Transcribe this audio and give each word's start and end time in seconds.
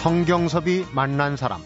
성경섭이 0.00 0.86
만난 0.94 1.36
사람 1.36 1.60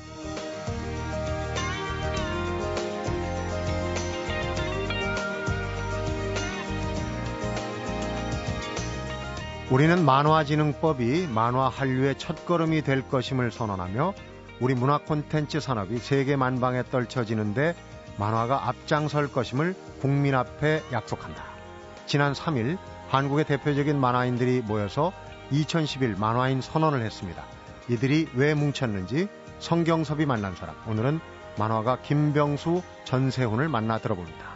우리는 9.70 10.04
만화진흥법이 10.04 11.28
만화 11.28 11.68
한류의 11.68 12.18
첫걸음이 12.18 12.82
될 12.82 13.08
것임을 13.08 13.52
선언하며 13.52 14.14
우리 14.58 14.74
문화 14.74 14.98
콘텐츠 14.98 15.60
산업이 15.60 15.98
세계 15.98 16.34
만방에 16.34 16.82
떨쳐지는데 16.90 17.76
만화가 18.16 18.68
앞장설 18.68 19.30
것임을 19.30 19.76
국민 20.00 20.34
앞에 20.34 20.82
약속한다. 20.90 21.44
지난 22.06 22.32
3일 22.32 22.78
한국의 23.06 23.44
대표적인 23.44 23.96
만화인들이 23.96 24.62
모여서 24.62 25.12
2011 25.52 26.16
만화인 26.18 26.60
선언을 26.60 27.00
했습니다. 27.02 27.53
이들이 27.88 28.28
왜 28.34 28.54
뭉쳤는지 28.54 29.28
성경섭이 29.58 30.26
만난 30.26 30.54
사람. 30.54 30.74
오늘은 30.88 31.20
만화가 31.58 32.02
김병수, 32.02 32.82
전세훈을 33.04 33.68
만나 33.68 33.98
들어봅니다. 33.98 34.54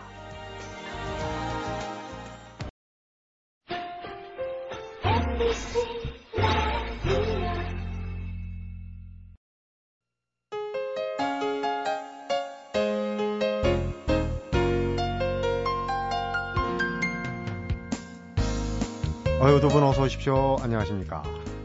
어유 19.41 19.61
두 19.61 19.69
분 19.69 19.83
어서 19.85 20.03
오십시오. 20.03 20.57
안녕하십니까? 20.61 21.23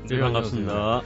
네, 0.07 0.19
반갑습니다. 0.19 1.01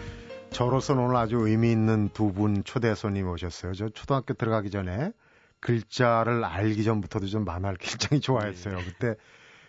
저로서는 0.57 1.03
오늘 1.03 1.15
아주 1.17 1.37
의미 1.37 1.71
있는 1.71 2.09
두 2.09 2.31
분 2.31 2.63
초대 2.63 2.95
손님 2.95 3.29
오셨어요. 3.29 3.75
저 3.75 3.89
초등학교 3.89 4.33
들어가기 4.33 4.71
전에 4.71 5.11
글자를 5.59 6.43
알기 6.43 6.83
전부터도 6.83 7.27
좀 7.27 7.45
만화를 7.45 7.77
굉장히 7.77 8.21
좋아했어요. 8.21 8.77
네. 8.77 8.83
그때 8.83 9.15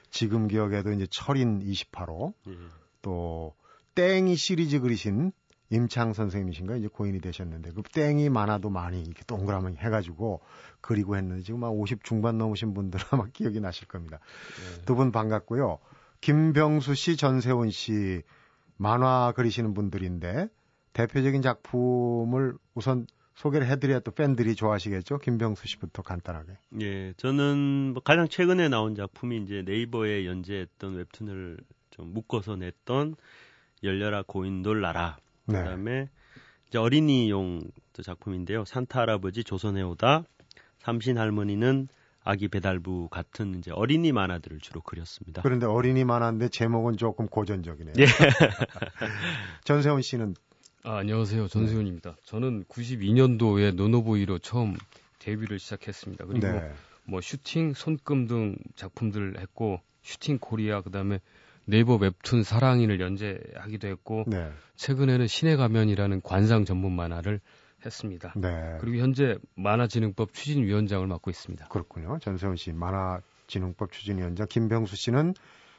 지금 0.08 0.48
기억에도 0.48 0.90
이제 0.92 1.06
철인 1.10 1.60
28호 1.60 2.32
네. 2.46 2.54
또 3.02 3.54
땡이 3.96 4.34
시리즈 4.36 4.80
그리신 4.80 5.32
임창 5.68 6.14
선생님이신가 6.14 6.76
이제 6.76 6.88
고인이 6.88 7.20
되셨는데 7.20 7.72
그 7.72 7.82
땡이 7.82 8.30
만화도 8.30 8.70
많이 8.70 9.02
이렇게 9.02 9.22
동그라미 9.26 9.76
해가지고 9.76 10.40
그리고 10.80 11.16
했는데 11.16 11.42
지금 11.42 11.60
한50 11.60 12.02
중반 12.02 12.38
넘으신 12.38 12.72
분들 12.72 12.98
아마 13.10 13.26
기억이 13.34 13.60
나실 13.60 13.86
겁니다. 13.88 14.20
네. 14.20 14.84
두분 14.86 15.12
반갑고요. 15.12 15.80
김병수 16.22 16.94
씨, 16.94 17.18
전세훈 17.18 17.70
씨 17.70 18.22
만화 18.78 19.34
그리시는 19.36 19.74
분들인데 19.74 20.48
대표적인 20.92 21.42
작품을 21.42 22.54
우선 22.74 23.06
소개를 23.34 23.68
해드려야 23.68 24.00
또 24.00 24.10
팬들이 24.10 24.56
좋아하시겠죠. 24.56 25.18
김병수 25.18 25.68
씨부터 25.68 26.02
간단하게. 26.02 26.58
예, 26.80 27.12
저는 27.16 27.92
뭐 27.92 28.02
가장 28.02 28.26
최근에 28.26 28.68
나온 28.68 28.96
작품이 28.96 29.38
이제 29.42 29.62
네이버에 29.64 30.26
연재했던 30.26 30.96
웹툰을 30.96 31.58
좀 31.90 32.12
묶어서 32.12 32.56
냈던 32.56 33.14
열려라 33.84 34.24
고인 34.26 34.62
놀라라. 34.62 35.18
네. 35.46 35.58
그다음에 35.58 36.08
이제 36.66 36.78
어린이용 36.78 37.62
작품인데요. 38.02 38.64
산타 38.64 39.00
할아버지 39.00 39.44
조선에 39.44 39.82
오다 39.82 40.24
삼신 40.80 41.18
할머니는 41.18 41.88
아기 42.24 42.48
배달부 42.48 43.08
같은 43.08 43.54
이제 43.58 43.70
어린이 43.72 44.12
만화들을 44.12 44.58
주로 44.58 44.80
그렸습니다. 44.82 45.42
그런데 45.42 45.66
어린이 45.66 46.04
만화인데 46.04 46.48
제목은 46.48 46.96
조금 46.96 47.26
고전적이네요. 47.26 47.94
예. 47.98 48.04
전세훈 49.64 50.02
씨는 50.02 50.34
아, 50.88 51.00
안녕하세요. 51.00 51.48
전세훈입니다. 51.48 52.16
저는 52.24 52.64
92년도에 52.64 53.74
노노보이로 53.74 54.38
처음 54.38 54.74
데뷔를 55.18 55.58
시작했습니다. 55.58 56.24
그리고 56.24 56.48
네. 56.48 56.72
뭐 57.04 57.20
슈팅, 57.20 57.74
손금 57.74 58.26
등 58.26 58.56
작품들을 58.74 59.38
했고 59.38 59.82
슈팅 60.00 60.38
코리아 60.40 60.80
그다음에 60.80 61.20
네이버 61.66 61.96
웹툰 61.96 62.42
사랑인을 62.42 63.00
연재하기도 63.00 63.86
했고 63.86 64.24
네. 64.28 64.50
최근에는 64.76 65.26
신의 65.26 65.58
가면이라는 65.58 66.22
관상 66.22 66.64
전문 66.64 66.96
만화를 66.96 67.42
했습니다. 67.84 68.32
네. 68.34 68.78
그리고 68.80 68.96
현재 68.96 69.36
만화진흥법 69.56 70.32
추진위원장을 70.32 71.06
맡고 71.06 71.28
있습니다. 71.28 71.68
그렇군요. 71.68 72.18
전세훈 72.22 72.56
씨 72.56 72.72
만화진흥법 72.72 73.92
추진위원장, 73.92 74.46
김병수 74.48 74.96
씨는 74.96 75.34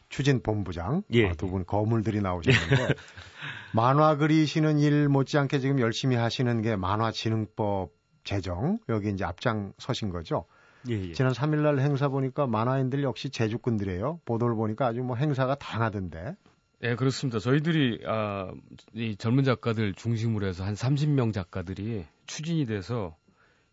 추진 0.10 0.42
본부장 0.42 1.04
예. 1.14 1.30
아, 1.30 1.34
두분 1.34 1.66
거물들이 1.66 2.22
나오셨는데 2.22 2.94
만화 3.74 4.18
그리시는 4.18 4.80
일 4.80 5.08
못지않게 5.08 5.60
지금 5.60 5.80
열심히 5.80 6.16
하시는 6.16 6.62
게 6.62 6.76
만화진흥법 6.76 7.92
제정 8.24 8.80
여기 8.90 9.10
이제 9.10 9.24
앞장 9.24 9.74
서신 9.78 10.10
거죠. 10.10 10.46
예, 10.90 11.10
예. 11.10 11.14
지난 11.14 11.34
3일날 11.34 11.80
행사 11.80 12.08
보니까 12.08 12.48
만화인들 12.48 13.04
역시 13.04 13.30
제주꾼들이에요. 13.30 14.22
보도를 14.26 14.56
보니까 14.56 14.88
아주 14.88 15.02
뭐 15.02 15.16
행사가 15.16 15.56
다양하던데. 15.56 16.36
네, 16.82 16.96
그렇습니다. 16.96 17.40
저희들이 17.40 18.04
아, 18.06 18.52
이 18.94 19.16
젊은 19.18 19.44
작가들 19.44 19.94
중심으로 19.94 20.48
해서 20.48 20.64
한 20.64 20.76
30명 20.76 21.34
작가들이 21.34 22.06
추진이 22.26 22.66
돼서 22.66 23.18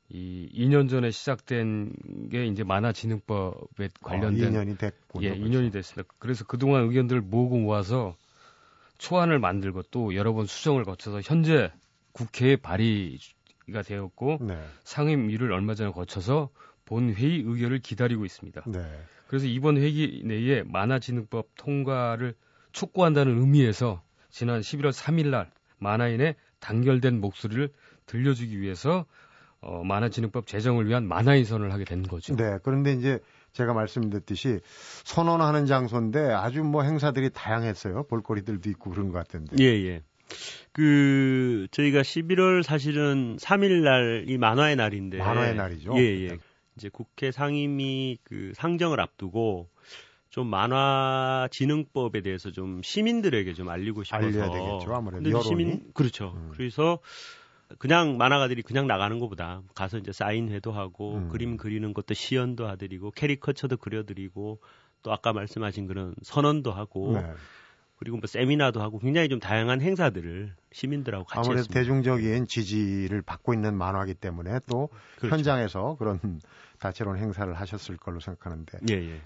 이 0.09 0.49
2년 0.55 0.89
전에 0.89 1.11
시작된 1.11 1.93
게 2.31 2.47
이제 2.47 2.63
만화진흥법에 2.63 3.89
관련된 4.03 4.57
어, 4.57 4.61
2년이 4.61 4.79
됐고 4.79 5.23
예, 5.25 5.35
2년이 5.35 5.73
됐습니다. 5.73 6.13
그래서 6.19 6.45
그동안 6.45 6.85
의견들을 6.85 7.23
모으고 7.23 7.59
모아서 7.59 8.17
초안을 8.99 9.39
만들고 9.39 9.83
또 9.91 10.15
여러 10.15 10.33
번 10.33 10.47
수정을 10.47 10.85
거쳐서 10.85 11.21
현재 11.23 11.73
국회에 12.13 12.57
발의가 12.57 13.83
되었고 13.85 14.39
네. 14.41 14.59
상임위를 14.85 15.53
얼마 15.53 15.75
전에 15.75 15.91
거쳐서 15.91 16.51
본회의 16.85 17.43
의결을 17.45 17.81
기다리고 17.81 18.25
있습니다. 18.25 18.63
네. 18.67 18.81
그래서 19.27 19.47
이번 19.47 19.77
회기 19.77 20.23
내에 20.25 20.63
만화진흥법 20.63 21.49
통과를 21.57 22.35
촉구한다는 22.73 23.39
의미에서 23.39 24.03
지난 24.31 24.61
11월 24.61 24.93
3일 24.93 25.29
날 25.29 25.51
만화인의 25.79 26.37
단결된 26.61 27.21
목소리를 27.21 27.71
들려주기 28.07 28.61
위해서 28.61 29.05
어, 29.67 29.83
만화진흥법 29.83 30.47
제정을 30.47 30.87
위한 30.87 31.09
만화인선을 31.09 31.73
하게 31.73 31.85
된 31.85 32.05
거죠. 32.05 32.37
네. 32.37 32.59
그런데 32.63 32.93
이제 32.93 33.19
제가 33.53 33.75
말씀드렸듯이 33.75 34.61
선언하는 35.05 35.67
장소인데 35.67 36.31
아주 36.33 36.63
뭐 36.63 36.83
행사들이 36.83 37.31
다양했어요. 37.31 38.05
볼거리들도 38.05 38.71
있고 38.71 38.91
그런 38.91 39.11
것 39.11 39.19
같은데. 39.19 39.57
예, 39.59 39.65
예. 39.65 40.03
그 40.73 41.67
저희가 41.73 42.03
11월 42.03 42.63
사실은 42.63 43.37
3일 43.39 43.83
날이 43.83 44.39
만화의 44.39 44.77
날인데 44.77 45.19
만화의 45.19 45.57
날이죠. 45.57 45.95
예, 45.97 46.29
예. 46.29 46.39
이제 46.77 46.89
국회 46.89 47.33
상임위 47.33 48.19
그 48.23 48.53
상정을 48.55 49.01
앞두고 49.01 49.69
좀 50.31 50.47
만화 50.47 51.49
진흥법에 51.51 52.21
대해서 52.21 52.53
좀 52.53 52.83
시민들에게 52.83 53.55
좀 53.55 53.69
알리고 53.69 54.05
싶어서 54.05 54.25
알려야 54.25 54.51
되겠죠. 54.51 54.95
아무래도 54.95 55.29
여론이. 55.29 55.45
시민 55.45 55.93
그렇죠. 55.93 56.35
음. 56.37 56.51
그래서 56.53 57.01
그냥 57.79 58.17
만화가들이 58.17 58.63
그냥 58.63 58.87
나가는 58.87 59.19
것보다 59.19 59.63
가서 59.75 59.99
이제 59.99 60.13
사인회도 60.13 60.73
하고 60.73 61.17
음. 61.17 61.29
그림 61.29 61.57
그리는 61.57 61.93
것도 61.93 62.15
시연도 62.15 62.67
하드리고 62.69 63.11
캐리커처도 63.13 63.77
그려드리고 63.79 64.61
또 65.03 65.13
아까 65.13 65.33
말씀하신 65.33 65.87
그런 65.87 66.15
선언도 66.23 66.73
하고 66.73 67.13
네. 67.15 67.33
그리고 67.99 68.19
뭐 68.19 68.27
세미나도 68.27 68.83
하고 68.83 68.99
굉장히 68.99 69.29
좀 69.29 69.41
다양한 69.41 69.81
행사들을 69.81 70.55
시민들하고 70.73 71.25
같이 71.25 71.49
아무래도 71.49 71.61
했습니다. 71.61 71.81
대중적인 71.81 72.47
지지를 72.47 73.23
받고 73.23 73.55
있는 73.55 73.75
만화이기 73.77 74.15
때문에 74.15 74.61
또 74.69 74.91
그렇죠. 75.17 75.35
현장에서 75.35 75.97
그런 75.99 76.21
다채로운 76.79 77.17
행사를 77.19 77.53
하셨을 77.55 77.97
걸로 77.97 78.21
생각하는데 78.21 78.79
예, 78.91 78.95
예, 78.95 79.15
예. 79.15 79.21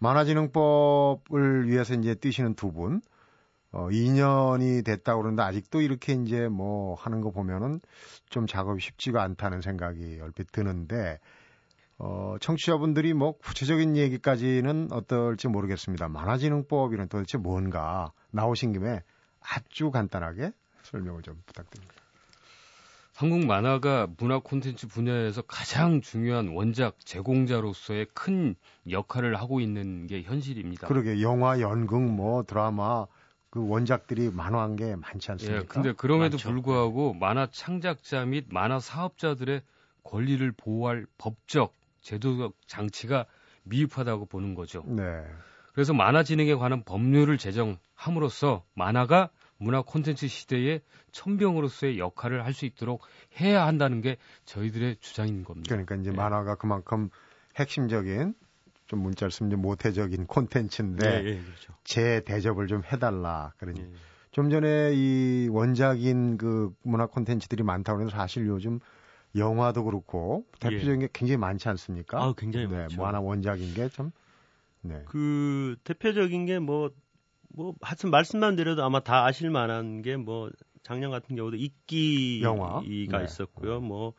만화진흥법을 0.00 1.68
위해서 1.68 1.94
이제 1.94 2.14
뛰시는 2.14 2.54
두 2.54 2.72
분, 2.72 3.00
어, 3.76 3.88
2년이 3.90 4.82
됐다고 4.86 5.20
그러는데 5.20 5.42
아직도 5.42 5.82
이렇게 5.82 6.14
이제 6.14 6.48
뭐 6.48 6.94
하는 6.94 7.20
거 7.20 7.30
보면은 7.30 7.82
좀 8.30 8.46
작업이 8.46 8.80
쉽지가 8.80 9.22
않다는 9.22 9.60
생각이 9.60 10.18
얼핏 10.22 10.50
드는데 10.50 11.20
어, 11.98 12.36
청취자분들이 12.40 13.12
뭐 13.12 13.36
구체적인 13.36 13.98
얘기까지는 13.98 14.88
어떨지 14.92 15.48
모르겠습니다. 15.48 16.08
만화진흥법이란 16.08 17.08
도대체 17.08 17.36
뭔가 17.36 18.12
나오신 18.30 18.72
김에 18.72 19.02
아주 19.40 19.90
간단하게 19.90 20.52
설명을 20.82 21.20
좀 21.20 21.42
부탁드립니다. 21.44 21.94
한국 23.14 23.44
만화가 23.44 24.08
문화 24.16 24.38
콘텐츠 24.38 24.88
분야에서 24.88 25.42
가장 25.42 26.00
중요한 26.00 26.48
원작 26.48 26.98
제공자로서의 27.04 28.06
큰 28.14 28.54
역할을 28.90 29.36
하고 29.36 29.60
있는 29.60 30.06
게 30.06 30.22
현실입니다. 30.22 30.88
그러게 30.88 31.20
영화, 31.20 31.60
연극, 31.60 32.02
뭐 32.02 32.42
드라마 32.42 33.06
그 33.56 33.66
원작들이 33.66 34.30
만화한 34.30 34.76
게 34.76 34.96
많지 34.96 35.30
않습니까? 35.32 35.62
예, 35.62 35.66
근데 35.66 35.92
그럼에도 35.92 36.34
많죠. 36.36 36.50
불구하고 36.50 37.14
만화 37.14 37.48
창작자 37.50 38.26
및 38.26 38.44
만화 38.50 38.78
사업자들의 38.78 39.62
권리를 40.04 40.52
보호할 40.52 41.06
법적, 41.16 41.72
제도적 42.02 42.52
장치가 42.66 43.24
미흡하다고 43.64 44.26
보는 44.26 44.54
거죠. 44.54 44.82
네. 44.86 45.24
그래서 45.72 45.94
만화 45.94 46.22
진흥에 46.22 46.54
관한 46.54 46.84
법률을 46.84 47.38
제정함으로써 47.38 48.62
만화가 48.74 49.30
문화 49.56 49.80
콘텐츠 49.80 50.28
시대의 50.28 50.82
천병으로서의 51.12 51.98
역할을 51.98 52.44
할 52.44 52.52
수 52.52 52.66
있도록 52.66 53.00
해야 53.40 53.66
한다는 53.66 54.02
게 54.02 54.18
저희들의 54.44 54.98
주장인 55.00 55.44
겁니다. 55.44 55.68
그러니까 55.70 55.94
이제 55.94 56.10
네. 56.10 56.16
만화가 56.16 56.56
그만큼 56.56 57.08
핵심적인 57.56 58.34
좀 58.86 59.00
문자를 59.00 59.30
쓰면 59.30 59.60
모태적인 59.60 60.26
콘텐츠인데 60.26 61.22
네, 61.22 61.22
네, 61.22 61.42
그렇죠. 61.42 61.74
재대접을 61.84 62.66
좀 62.66 62.82
해달라. 62.84 63.52
그러니 63.58 63.80
네. 63.80 63.90
좀 64.30 64.50
전에 64.50 64.92
이 64.94 65.48
원작인 65.50 66.36
그 66.36 66.74
문화 66.82 67.06
콘텐츠들이 67.06 67.62
많다고 67.62 68.00
해서 68.02 68.10
사실 68.10 68.46
요즘 68.46 68.80
영화도 69.34 69.84
그렇고 69.84 70.46
대표적인 70.60 71.00
게 71.00 71.08
굉장히 71.12 71.36
많지 71.38 71.68
않습니까? 71.68 72.22
아, 72.22 72.34
굉장히 72.36 72.66
네, 72.66 72.76
많죠. 72.76 72.96
뭐 72.96 73.06
하나 73.06 73.20
원작인 73.20 73.74
게 73.74 73.88
참. 73.88 74.12
네. 74.82 75.02
그 75.06 75.76
대표적인 75.84 76.46
게 76.46 76.58
뭐뭐 76.58 77.74
하여튼 77.80 78.10
말씀만 78.10 78.56
드려도 78.56 78.84
아마 78.84 79.00
다 79.00 79.24
아실 79.24 79.50
만한 79.50 80.02
게 80.02 80.16
뭐 80.16 80.50
작년 80.86 81.10
같은 81.10 81.34
경우도 81.34 81.56
이끼가 81.56 82.48
영화? 82.48 82.80
네. 82.80 83.24
있었고요. 83.24 83.80
뭐 83.80 84.12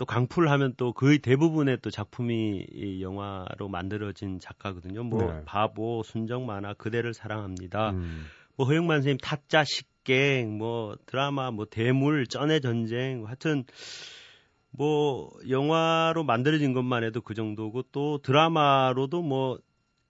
또 0.00 0.06
강풀 0.06 0.48
하면 0.48 0.72
또 0.78 0.94
거의 0.94 1.18
대부분의 1.18 1.80
또 1.82 1.90
작품이 1.90 2.68
이 2.72 3.02
영화로 3.02 3.68
만들어진 3.68 4.40
작가거든요. 4.40 5.04
뭐 5.04 5.30
네. 5.30 5.42
바보, 5.44 6.02
순정 6.02 6.46
만화, 6.46 6.72
그대를 6.72 7.12
사랑합니다. 7.12 7.90
음. 7.90 8.24
뭐 8.56 8.66
허영만 8.66 9.00
선생님 9.00 9.18
타짜 9.18 9.62
식갱, 9.62 10.56
뭐 10.56 10.96
드라마, 11.04 11.50
뭐 11.50 11.66
대물, 11.66 12.26
쩐의 12.26 12.62
전쟁, 12.62 13.26
하여튼 13.26 13.64
뭐 14.70 15.32
영화로 15.50 16.24
만들어진 16.24 16.72
것만 16.72 17.04
해도 17.04 17.20
그 17.20 17.34
정도고 17.34 17.82
또 17.92 18.22
드라마로도 18.22 19.20
뭐 19.20 19.58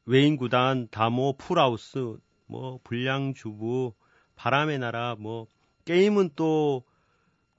외인 0.05 0.37
구단, 0.37 0.87
다모, 0.93 1.35
풀하우스, 1.37 2.15
뭐 2.47 2.79
불량주부, 2.85 3.95
바람의 4.37 4.79
나라, 4.79 5.17
뭐 5.19 5.49
게임은 5.85 6.31
또 6.37 6.85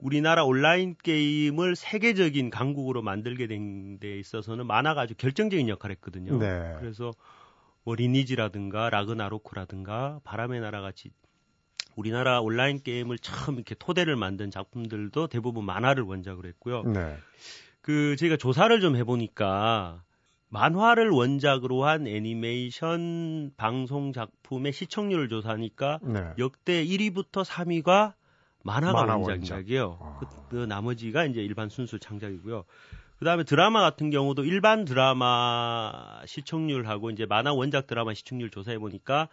우리나라 0.02 0.44
온라인 0.44 0.96
게임을 1.02 1.76
세계적인 1.76 2.50
강국으로 2.50 3.02
만들게 3.02 3.46
된 3.46 3.98
데 4.00 4.18
있어서는 4.18 4.66
만화가 4.66 5.02
아주 5.02 5.14
결정적인 5.14 5.68
역할을 5.68 5.96
했거든요. 5.96 6.38
네. 6.38 6.74
그래서 6.80 7.12
뭐 7.84 7.94
리니지라든가 7.94 8.90
라그나로크라든가 8.90 10.20
바람의 10.24 10.60
나라 10.60 10.80
같이 10.80 11.10
우리나라 11.94 12.40
온라인 12.40 12.82
게임을 12.82 13.18
처음 13.18 13.56
이렇게 13.56 13.74
토대를 13.74 14.16
만든 14.16 14.50
작품들도 14.50 15.26
대부분 15.28 15.64
만화를 15.64 16.02
원작으로 16.04 16.48
했고요. 16.48 16.82
네. 16.84 17.16
그 17.80 18.16
저희가 18.16 18.36
조사를 18.36 18.80
좀 18.80 18.96
해보니까 18.96 20.02
만화를 20.48 21.10
원작으로 21.10 21.84
한 21.84 22.06
애니메이션 22.06 23.52
방송 23.56 24.12
작품의 24.12 24.72
시청률을 24.72 25.28
조사하니까 25.28 25.98
네. 26.02 26.30
역대 26.38 26.84
1위부터 26.84 27.44
3위가 27.44 28.14
만화가 28.64 28.92
만화 28.92 29.16
원작이에요. 29.16 29.98
원작. 30.00 30.06
아. 30.06 30.16
그, 30.20 30.26
그 30.48 30.56
나머지가 30.66 31.24
이제 31.24 31.40
일반 31.40 31.68
순수 31.68 31.98
창작이고요. 31.98 32.64
그 33.18 33.24
다음에 33.24 33.44
드라마 33.44 33.80
같은 33.80 34.10
경우도 34.10 34.44
일반 34.44 34.84
드라마 34.84 36.22
시청률하고 36.26 37.10
이제 37.10 37.24
만화 37.26 37.52
원작 37.52 37.86
드라마 37.86 38.14
시청률 38.14 38.50
조사해 38.50 38.78
보니까 38.78 39.28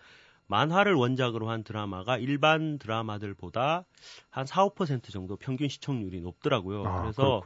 만화를 0.47 0.93
원작으로 0.93 1.49
한 1.49 1.63
드라마가 1.63 2.17
일반 2.17 2.79
드라마들보다 2.79 3.85
한 4.31 4.45
4, 4.45 4.65
5% 4.69 5.11
정도 5.11 5.35
평균 5.37 5.69
시청률이 5.69 6.21
높더라고요. 6.21 6.85
아, 6.85 7.01
그래서. 7.01 7.41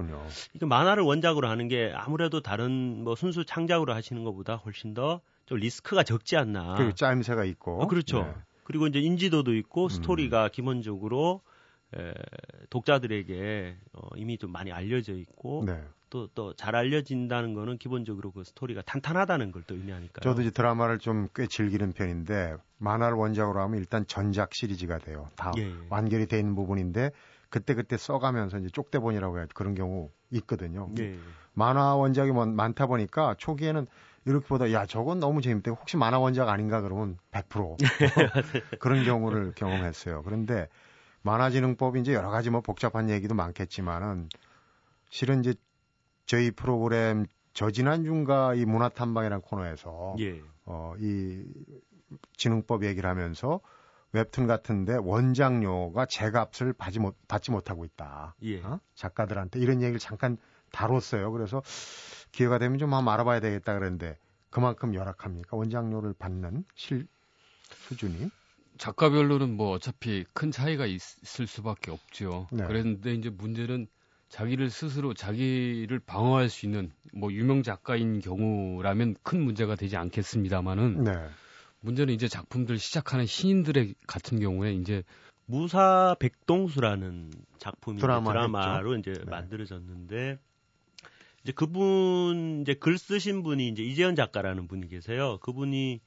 이거 0.54 0.66
만화를 0.68 1.04
원작으로 1.04 1.50
하는 1.50 1.68
게 1.68 1.92
아무래도 1.96 2.42
다른 2.42 3.04
뭐 3.04 3.16
순수 3.16 3.46
창작으로 3.46 3.94
하시는 3.94 4.24
것보다 4.24 4.56
훨씬 4.56 4.94
더 4.94 5.22
좀 5.46 5.58
리스크가 5.60 6.04
적지 6.04 6.38
않나. 6.38 6.76
그 6.76 6.94
짜임새가 6.96 7.46
있고. 7.46 7.82
어, 7.82 7.88
그렇죠. 7.88 8.24
네. 8.24 8.34
그리고 8.64 8.88
이제 8.88 9.00
인지도도 9.00 9.56
있고 9.56 9.86
음. 9.86 9.90
스토리가 9.90 10.46
음. 10.46 10.50
기본적으로 10.52 11.42
에, 11.98 12.14
독자들에게 12.70 13.78
어, 13.94 14.08
이미 14.16 14.38
좀 14.38 14.52
많이 14.52 14.72
알려져 14.72 15.14
있고 15.14 15.64
네. 15.66 15.82
또또 16.10 16.54
잘 16.54 16.76
알려진다는 16.76 17.54
거는 17.56 17.78
기본적으로 17.80 18.32
그 18.32 18.44
스토리가 18.44 18.82
탄탄하다는 18.84 19.52
걸 19.52 19.64
또 19.66 19.76
의미하니까. 19.76 20.22
저도 20.22 20.42
이제 20.42 20.52
드라마를 20.52 21.00
좀 21.00 21.28
꽤 21.34 21.48
즐기는 21.48 21.92
편인데 21.94 22.56
만화를 22.78 23.18
원작으로 23.18 23.62
하면 23.62 23.80
일단 23.80 24.06
전작 24.08 24.54
시리즈가 24.54 25.00
돼요. 25.00 25.30
다 25.36 25.52
예, 25.58 25.62
예. 25.64 25.74
완결이 25.90 26.28
돼 26.28 26.38
있는 26.40 26.54
부분인데 26.56 27.12
그때 27.50 27.74
그때 27.74 27.98
써가면서 27.98 28.58
이제 28.60 28.70
쪽대본이라고 28.70 29.38
해야 29.38 29.48
그런 29.54 29.74
경우 29.76 30.10
있거든요. 30.32 30.90
예, 31.00 31.04
예. 31.04 31.20
만화 31.54 31.96
원작이 31.96 32.32
많다 32.32 32.88
보니까 32.88 33.36
초기에는 33.38 33.88
이렇게 34.26 34.48
보다 34.48 34.72
야 34.72 34.86
저건 34.86 35.20
너무 35.20 35.42
재밌대 35.42 35.72
혹시 35.72 35.98
만화 35.98 36.20
원작 36.20 36.50
아닌가 36.50 36.82
그러면 36.82 37.18
100% 37.32 37.78
그런 38.80 39.04
경우를 39.04 39.54
경험했어요. 39.56 40.24
그런데 40.24 40.68
만화진흥법이 41.24 42.00
이제 42.02 42.14
여러 42.14 42.30
가지 42.30 42.50
뭐 42.50 42.62
복잡한 42.62 43.10
얘기도 43.10 43.34
많겠지만은 43.34 44.30
실은 45.10 45.40
이제 45.40 45.56
저희 46.26 46.52
프로그램 46.52 47.26
저지난주인가 47.54 48.56
이 48.56 48.66
문화탐방이라는 48.66 49.42
코너에서 49.42 50.16
예. 50.20 50.42
어, 50.66 50.94
이 51.00 51.46
진흥법 52.38 52.84
얘기를 52.86 53.10
하면서 53.10 53.60
웹툰 54.12 54.48
같은데 54.48 54.96
원작료가 54.96 56.06
제값을 56.06 56.74
받지, 56.74 57.00
못, 57.00 57.16
받지 57.28 57.52
못하고 57.52 57.84
있다. 57.84 58.36
예. 58.44 58.62
어? 58.62 58.80
작가들한테 58.96 59.60
이런 59.60 59.82
얘기를 59.82 60.00
잠깐 60.00 60.38
다뤘어요. 60.72 61.32
그래서 61.32 61.62
기회가 62.32 62.58
되면 62.58 62.78
좀 62.78 62.94
한번 62.94 63.14
알아봐야 63.14 63.40
되겠다 63.40 63.74
그랬는데 63.74 64.18
그만큼 64.50 64.94
열악합니까? 64.94 65.58
원작료를 65.58 66.14
받는 66.14 66.66
실 66.76 67.08
수준이? 67.88 68.30
작가별로는 68.78 69.56
뭐 69.56 69.72
어차피 69.72 70.24
큰 70.34 70.52
차이가 70.52 70.86
있 70.86 71.02
을 71.40 71.48
수밖에 71.48 71.92
없죠. 71.92 72.48
네. 72.52 72.64
그런데 72.68 73.14
이제 73.14 73.30
문제는 73.30 73.88
자기를 74.30 74.70
스스로 74.70 75.14
자기를 75.14 76.00
방어할 76.00 76.50
수 76.50 76.66
있는 76.66 76.92
뭐 77.14 77.32
유명 77.32 77.64
작가인 77.64 78.20
경우라면 78.20 79.16
큰 79.24 79.42
문제가 79.42 79.76
되지 79.76 79.96
않겠습니다만은 79.98 81.04
네. 81.04 81.14
문제는 81.82 82.14
이제 82.14 82.28
작품들 82.28 82.80
시작하는 82.80 83.26
신인들의 83.26 83.96
같은 84.08 84.40
경우에 84.40 84.74
이제 84.74 85.04
무사 85.46 86.16
백동수라는 86.20 87.32
작품이 87.58 88.00
드라마 88.00 88.32
드라마로 88.32 88.98
했죠? 88.98 89.12
이제 89.12 89.20
네. 89.24 89.30
만들어졌는데 89.30 90.40
이제 91.44 91.52
그분 91.52 92.62
이제 92.62 92.74
글 92.74 92.98
쓰신 92.98 93.44
분이 93.44 93.68
이제 93.68 93.84
이재현 93.84 94.16
작가라는 94.16 94.68
분이 94.68 94.88
계세요. 94.88 95.38
그분이 95.42 96.02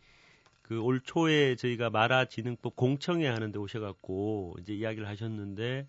그 0.66 0.80
올 0.80 1.00
초에 1.00 1.54
저희가 1.54 1.90
마라진흥법 1.90 2.74
공청회 2.74 3.28
하는데 3.28 3.56
오셔갖고 3.56 4.56
이제 4.60 4.74
이야기를 4.74 5.06
하셨는데 5.06 5.86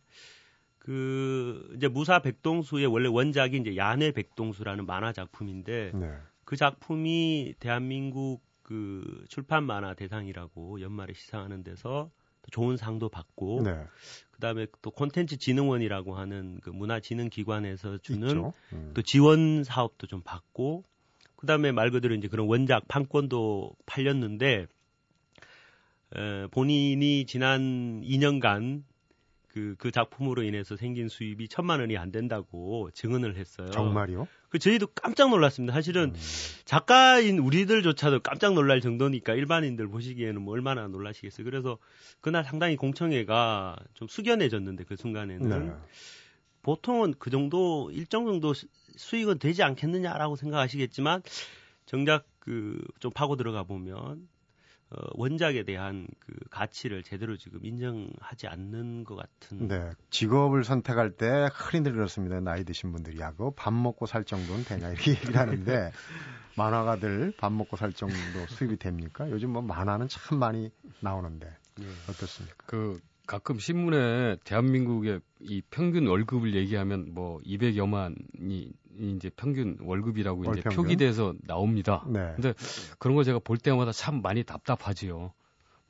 그 0.77 1.73
이제 1.75 1.87
무사 1.87 2.19
백동수의 2.19 2.85
원래 2.85 3.09
원작이 3.09 3.57
이제 3.57 3.75
야내 3.75 4.11
백동수라는 4.11 4.85
만화 4.85 5.11
작품인데 5.13 5.91
네. 5.95 6.13
그 6.45 6.55
작품이 6.55 7.55
대한민국 7.59 8.41
그 8.61 9.25
출판 9.29 9.63
만화 9.63 9.95
대상이라고 9.95 10.79
연말에 10.81 11.13
시상하는 11.13 11.63
데서 11.63 12.11
좋은 12.51 12.77
상도 12.77 13.09
받고 13.09 13.63
네. 13.63 13.83
그다음에 14.31 14.67
또 14.83 14.91
콘텐츠 14.91 15.37
진흥원이라고 15.37 16.15
하는 16.15 16.59
그 16.61 16.69
문화진흥 16.69 17.29
기관에서 17.29 17.97
주는 17.97 18.51
음. 18.73 18.91
또 18.93 19.01
지원 19.01 19.63
사업도 19.63 20.05
좀 20.05 20.21
받고 20.21 20.85
그다음에 21.37 21.71
말 21.71 21.91
그대로 21.91 22.13
이제 22.15 22.27
그런 22.27 22.47
원작 22.47 22.87
판권도 22.87 23.75
팔렸는데 23.85 24.67
에, 26.15 26.47
본인이 26.47 27.25
지난 27.25 28.01
2년간 28.01 28.83
그, 29.47 29.75
그 29.79 29.89
작품으로 29.89 30.43
인해서 30.43 30.75
생긴 30.75 31.09
수입이 31.09 31.47
천만 31.47 31.79
원이 31.79 31.97
안 31.97 32.11
된다고 32.11 32.91
증언을 32.93 33.37
했어요. 33.37 33.67
정말요? 33.71 34.27
그 34.49 34.59
저희도 34.59 34.87
깜짝 34.93 35.31
놀랐습니다. 35.31 35.73
사실은 35.73 36.13
음. 36.15 36.19
작가인 36.63 37.39
우리들조차도 37.39 38.19
깜짝 38.19 38.53
놀랄 38.53 38.81
정도니까 38.81 39.33
일반인들 39.33 39.87
보시기에는 39.87 40.41
뭐 40.41 40.53
얼마나 40.53 40.87
놀라시겠어요. 40.87 41.43
그래서 41.43 41.79
그날 42.21 42.43
상당히 42.43 42.75
공청회가 42.75 43.77
좀 43.95 44.07
숙연해졌는데 44.07 44.83
그 44.83 44.95
순간에는 44.95 45.49
네. 45.49 45.73
보통은 46.67 47.13
그 47.17 47.29
정도 47.29 47.89
일정 47.91 48.25
정도 48.25 48.53
수익은 48.97 49.39
되지 49.39 49.63
않겠느냐라고 49.63 50.35
생각하시겠지만 50.35 51.21
정작 51.85 52.25
그 52.39 52.77
좀 52.99 53.11
파고 53.13 53.37
들어가 53.37 53.63
보면 53.63 54.27
어, 54.89 54.95
원작에 55.13 55.63
대한 55.63 56.07
그 56.19 56.33
가치를 56.49 57.03
제대로 57.03 57.37
지금 57.37 57.65
인정하지 57.65 58.47
않는 58.47 59.03
것 59.05 59.15
같은. 59.15 59.67
네. 59.67 59.91
직업을 60.09 60.63
선택할 60.63 61.11
때 61.11 61.49
흔히들 61.53 61.93
그렇습니다. 61.93 62.39
나이 62.39 62.63
드신 62.63 62.91
분들이 62.91 63.19
야, 63.19 63.31
그밥 63.31 63.73
먹고 63.73 64.05
살 64.05 64.23
정도는 64.25 64.63
되냐 64.63 64.89
이렇게 64.89 65.11
얘기를 65.11 65.37
하는데 65.37 65.91
만화가들 66.55 67.33
밥 67.37 67.51
먹고 67.53 67.77
살 67.77 67.93
정도 67.93 68.45
수입이 68.47 68.77
됩니까? 68.77 69.29
요즘 69.29 69.51
뭐 69.51 69.61
만화는 69.61 70.07
참 70.07 70.39
많이 70.39 70.69
나오는데 71.01 71.47
네. 71.75 71.85
어떻습니까? 72.07 72.55
그 72.65 72.99
가끔 73.27 73.59
신문에 73.59 74.37
대한민국의 74.45 75.19
이 75.41 75.61
평균 75.69 76.07
월급을 76.07 76.55
얘기하면 76.55 77.13
뭐 77.13 77.39
200여만이 77.41 78.73
이제 79.15 79.29
평균 79.35 79.77
월급이라고 79.81 80.41
이제 80.43 80.49
월평균? 80.49 80.75
표기돼서 80.75 81.35
나옵니다. 81.43 82.05
네. 82.07 82.31
근데 82.35 82.53
그런 82.97 83.15
거 83.15 83.23
제가 83.23 83.39
볼 83.39 83.57
때마다 83.57 83.91
참 83.91 84.21
많이 84.21 84.43
답답하지요. 84.43 85.33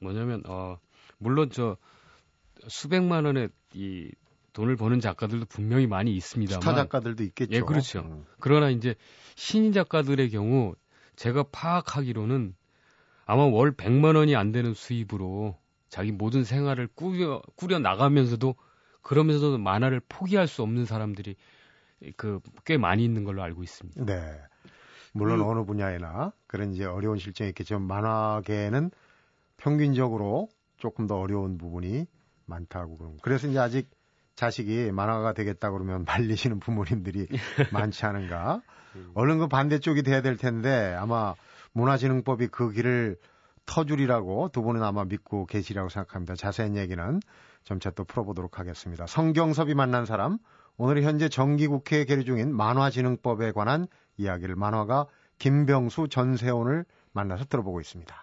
뭐냐면 0.01 0.41
어 0.47 0.77
물론 1.19 1.49
저 1.51 1.77
수백만 2.67 3.25
원의 3.25 3.49
이 3.73 4.11
돈을 4.53 4.75
버는 4.75 4.99
작가들도 4.99 5.45
분명히 5.45 5.85
많이 5.85 6.15
있습니다만 6.15 6.61
스타 6.61 6.75
작가들도 6.75 7.23
있겠죠. 7.23 7.55
예, 7.55 7.61
그렇죠. 7.61 7.99
음. 7.99 8.25
그러나 8.39 8.71
이제 8.71 8.95
신인 9.35 9.71
작가들의 9.71 10.31
경우 10.31 10.73
제가 11.15 11.43
파악하기로는 11.51 12.55
아마 13.25 13.43
월 13.43 13.73
100만 13.73 14.15
원이 14.15 14.35
안 14.35 14.51
되는 14.51 14.73
수입으로 14.73 15.55
자기 15.89 16.11
모든 16.11 16.43
생활을 16.43 16.87
꾸려 16.93 17.41
꾸려 17.55 17.79
나가면서도 17.79 18.55
그러면서도 19.01 19.57
만화를 19.57 20.01
포기할 20.09 20.47
수 20.47 20.61
없는 20.63 20.85
사람들이 20.85 21.35
그 22.15 22.39
꽤 22.65 22.77
많이 22.77 23.03
있는 23.03 23.23
걸로 23.23 23.41
알고 23.43 23.63
있습니다. 23.63 24.05
네. 24.05 24.39
물론 25.13 25.39
음. 25.39 25.45
어느 25.47 25.65
분야에나 25.65 26.33
그런 26.45 26.73
이제 26.73 26.85
어려운 26.85 27.17
실정이 27.17 27.49
있겠지만 27.49 27.83
만화계는 27.83 28.91
평균적으로 29.57 30.49
조금 30.77 31.07
더 31.07 31.17
어려운 31.19 31.57
부분이 31.57 32.05
많다고 32.45 32.97
그런. 32.97 33.17
그래서 33.21 33.47
이제 33.47 33.57
아직 33.57 33.89
자식이 34.35 34.91
만화가 34.91 35.33
되겠다 35.33 35.71
그러면 35.71 36.05
말리시는 36.05 36.59
부모님들이 36.59 37.27
많지 37.73 38.05
않은가. 38.05 38.61
음. 38.95 39.11
얼른 39.15 39.39
그 39.39 39.47
반대쪽이 39.47 40.03
돼야 40.03 40.21
될 40.21 40.37
텐데 40.37 40.93
아마 40.99 41.33
문화진흥법이 41.73 42.47
그 42.47 42.71
길을 42.71 43.17
터주리라고 43.67 44.49
두 44.49 44.63
분은 44.63 44.81
아마 44.81 45.05
믿고 45.05 45.45
계시라고 45.45 45.89
생각합니다. 45.89 46.35
자세한 46.35 46.75
얘기는 46.75 47.19
점차 47.63 47.91
또 47.91 48.03
풀어보도록 48.03 48.57
하겠습니다. 48.57 49.05
성경섭이 49.05 49.75
만난 49.75 50.05
사람, 50.05 50.39
오늘 50.77 51.03
현재 51.03 51.29
정기국회에 51.29 52.05
계류 52.05 52.23
중인 52.23 52.55
만화진흥법에 52.55 53.51
관한 53.51 53.87
이야기를 54.17 54.55
만화가 54.55 55.05
김병수 55.37 56.07
전세원을 56.09 56.85
만나서 57.11 57.45
들어보고 57.45 57.79
있습니다. 57.81 58.15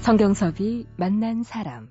성경섭이 0.00 0.86
만난 0.96 1.42
사람. 1.42 1.90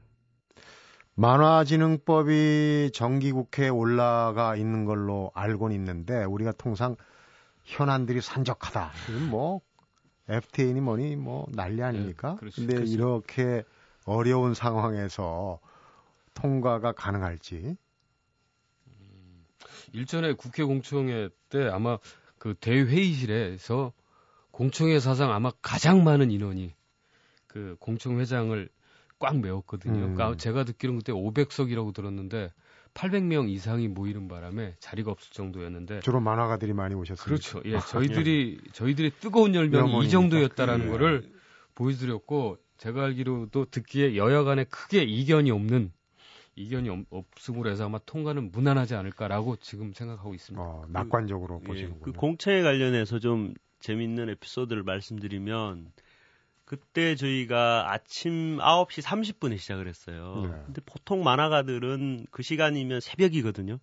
만화진흥법이 1.15 2.92
정기국회에 2.94 3.70
올라가 3.70 4.56
있는 4.56 4.86
걸로 4.86 5.32
알고는 5.34 5.75
있는데 5.75 6.24
우리가 6.24 6.54
통상 6.54 6.96
현안들이 7.66 8.22
산적하다. 8.22 8.92
뭐 9.30 9.62
FTA니 10.30 10.82
뭐니 10.82 11.16
뭐 11.16 11.46
난리 11.52 11.84
아닙니까? 11.84 12.32
네, 12.32 12.38
그렇지, 12.38 12.56
근데 12.62 12.76
그렇지. 12.76 12.94
이렇게 12.94 13.64
어려운 14.06 14.54
상황에서 14.54 15.60
통과가 16.34 16.94
가능할지. 16.94 17.76
음, 18.88 19.46
일전에 19.94 20.34
국회 20.34 20.64
공청회 20.64 21.30
때 21.50 21.68
아마 21.68 21.98
그 22.38 22.56
대회의실에서 22.60 23.94
공청회 24.52 25.00
사상 25.00 25.32
아마 25.32 25.52
가장 25.62 26.04
많은 26.04 26.32
인원이 26.32 26.74
그 27.48 27.76
공청회장을 27.80 28.70
꽉 29.18 29.40
메웠거든요. 29.40 29.94
음. 29.94 30.16
그러니까 30.16 30.38
제가 30.38 30.64
듣기로는 30.66 31.00
그때 31.00 31.14
500석이라고 31.14 31.94
들었는데 31.94 32.52
800명 32.96 33.50
이상이 33.50 33.88
모이는 33.90 34.28
바람에 34.28 34.75
자리가 34.80 35.12
없을 35.12 35.34
정도였는데 35.34 36.00
주로 36.00 36.20
만화가들이 36.22 36.74
많이 36.74 36.96
오셨어요. 36.96 37.25
그렇죠. 37.25 37.62
예, 37.66 37.78
저희들이 37.78 38.60
저희들의 38.72 39.12
뜨거운 39.20 39.54
열명이 39.54 40.06
이 40.06 40.10
정도였다라는 40.10 40.86
그, 40.86 40.92
거를 40.94 41.30
보여드렸고 41.75 42.58
제가 42.78 43.04
알기로도 43.04 43.66
듣기에 43.66 44.16
여야 44.16 44.44
간에 44.44 44.64
크게 44.64 45.04
이견이 45.04 45.52
없는 45.52 45.92
이견이 46.56 46.90
없 47.10 47.25
음으로 47.50 47.70
해서 47.70 47.86
아마 47.86 48.00
통과는 48.00 48.52
무난하지 48.52 48.96
않을까라고 48.96 49.58
지금 49.58 49.92
생각하고 49.92 50.34
있습니다. 50.34 50.66
어, 50.66 50.86
낙관적으로 50.88 51.60
그, 51.60 51.66
보시는군요. 51.66 52.00
예, 52.00 52.12
그 52.12 52.12
공채에 52.14 52.62
관련해서 52.62 53.20
좀 53.20 53.54
재밌는 53.82 54.30
에피소드를 54.30 54.84
말씀드리면 54.84 55.92
그때 56.66 57.16
저희가 57.16 57.92
아침 57.92 58.58
9시 58.58 59.04
30분에 59.04 59.58
시작을 59.58 59.88
했어요. 59.88 60.48
네. 60.52 60.62
근데 60.66 60.82
보통 60.86 61.24
만화가들은 61.24 62.28
그 62.32 62.44
시간이면 62.44 63.00
새벽이거든요. 63.00 63.80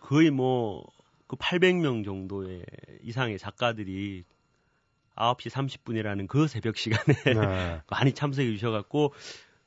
거의 0.00 0.30
뭐 0.30 0.84
그 1.26 1.36
800명 1.36 2.04
정도의 2.04 2.64
이상의 3.02 3.38
작가들이 3.38 4.24
9시 5.16 5.50
30분이라는 5.50 6.26
그 6.26 6.48
새벽 6.48 6.76
시간에 6.76 7.14
네. 7.24 7.80
많이 7.90 8.12
참석해 8.12 8.50
주셔갖고 8.52 9.12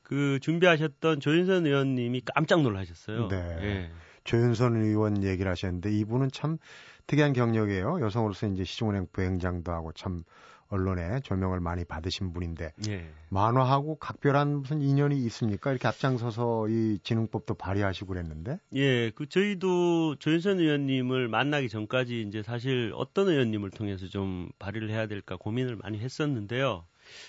그 0.02 0.38
준비하셨던 0.40 1.20
조윤선 1.20 1.66
의원님이 1.66 2.22
깜짝 2.34 2.62
놀라셨어요. 2.62 3.28
네. 3.28 3.36
예. 3.60 3.90
조윤선 4.24 4.76
의원 4.76 5.22
얘기를 5.24 5.50
하셨는데 5.50 5.90
이분은 5.92 6.30
참 6.32 6.58
특이한 7.06 7.32
경력이에요. 7.32 8.00
여성으로서 8.00 8.46
이제 8.48 8.64
시중은행 8.64 9.06
부행장도 9.12 9.72
하고 9.72 9.92
참 9.92 10.22
언론에 10.68 11.20
조명을 11.20 11.60
많이 11.60 11.84
받으신 11.84 12.32
분인데 12.32 12.72
예. 12.88 13.10
만화하고 13.30 13.96
각별한 13.96 14.60
무슨 14.60 14.82
인연이 14.82 15.16
있습니까? 15.26 15.70
이렇게 15.70 15.88
앞장서서 15.88 16.68
이 16.68 16.98
진흥법도 17.02 17.54
발의하시고 17.54 18.06
그랬는데. 18.06 18.58
예, 18.74 19.10
그 19.10 19.28
저희도 19.28 20.16
조윤선 20.16 20.58
의원님을 20.60 21.28
만나기 21.28 21.68
전까지 21.68 22.22
이제 22.22 22.42
사실 22.42 22.92
어떤 22.94 23.28
의원님을 23.28 23.70
통해서 23.70 24.06
좀 24.06 24.50
발의를 24.58 24.90
해야 24.90 25.06
될까 25.06 25.36
고민을 25.36 25.76
많이 25.76 25.98
했었는데요. 25.98 26.84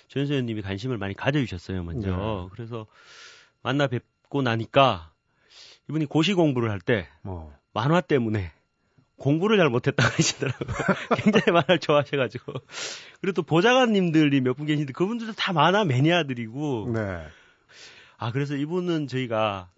조윤선 0.08 0.34
의원님이 0.34 0.62
관심을 0.62 0.98
많이 0.98 1.14
가져주셨어요, 1.14 1.84
먼저. 1.84 2.10
네. 2.10 2.50
그래서 2.52 2.86
만나 3.62 3.88
뵙고 3.88 4.42
나니까 4.42 5.12
이분이 5.90 6.06
고시 6.06 6.34
공부를 6.34 6.70
할때 6.70 7.08
어. 7.24 7.58
만화 7.74 8.02
때문에 8.02 8.52
공부를 9.20 9.58
잘 9.58 9.70
못했다 9.70 10.10
그러시더라고요. 10.10 10.76
굉장히 11.24 11.52
만화를 11.52 11.80
좋아하셔가지고. 11.80 12.54
그리고 13.22 13.34
또 13.34 13.44
보좌관님들이 13.44 14.42
몇 14.42 14.54
분 14.56 14.66
계시는데 14.66 14.94
그분들도 14.94 15.34
다 15.34 15.54
만화 15.54 15.84
매니아들이고. 15.86 16.92
네. 16.94 17.20
아, 18.18 18.32
그래서 18.32 18.56
이분은 18.56 19.08
저희가 19.08 19.70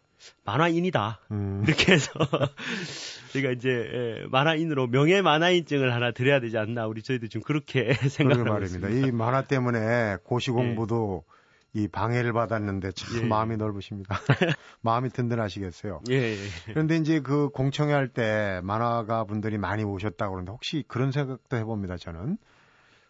만화인이다. 0.46 1.20
음. 1.32 1.64
이렇게 1.68 1.94
해서 1.94 2.12
저희가 3.34 3.52
이제 3.52 3.70
예, 3.70 4.26
만화인으로 4.30 4.88
명예 4.88 5.22
만화인증을 5.22 5.94
하나 5.94 6.12
드려야 6.12 6.40
되지 6.40 6.58
않나 6.58 6.86
우리 6.88 7.02
저희도 7.02 7.28
좀 7.28 7.42
그렇게 7.42 7.94
생각하고 8.10 8.64
있습니다. 8.64 9.08
이 9.08 9.12
만화 9.12 9.44
때문에 9.44 10.18
고시 10.24 10.52
공부도 10.52 11.24
예. 11.28 11.41
이 11.74 11.88
방해를 11.88 12.34
받았는데 12.34 12.92
참 12.92 13.24
예. 13.24 13.28
마음이 13.28 13.56
넓으십니다. 13.58 14.16
마음이 14.82 15.10
든든하시겠어요. 15.10 16.01
예, 16.10 16.16
예. 16.16 16.38
그런데 16.66 16.98
이제 16.98 17.22
그 17.22 17.50
공청회 17.50 17.94
할 17.94 18.10
때 18.10 18.60
만화가 18.63 19.24
분들이 19.24 19.58
많이 19.58 19.84
오셨다고 19.84 20.32
그러는데 20.32 20.51
혹시 20.51 20.84
그런 20.88 21.12
생각도 21.12 21.56
해봅니다. 21.58 21.96
저는 21.98 22.38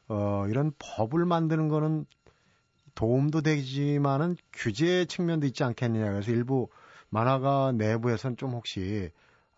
어, 0.09 0.45
이런 0.47 0.73
법을 0.77 1.25
만드는 1.25 1.69
거는 1.69 2.05
도움도 2.93 3.41
되지만은 3.41 4.35
규제 4.53 5.05
측면도 5.05 5.47
있지 5.47 5.63
않겠느냐. 5.63 6.11
그래서 6.11 6.31
일부 6.31 6.69
만화가 7.09 7.71
내부에서는 7.77 8.37
좀 8.37 8.51
혹시 8.51 9.09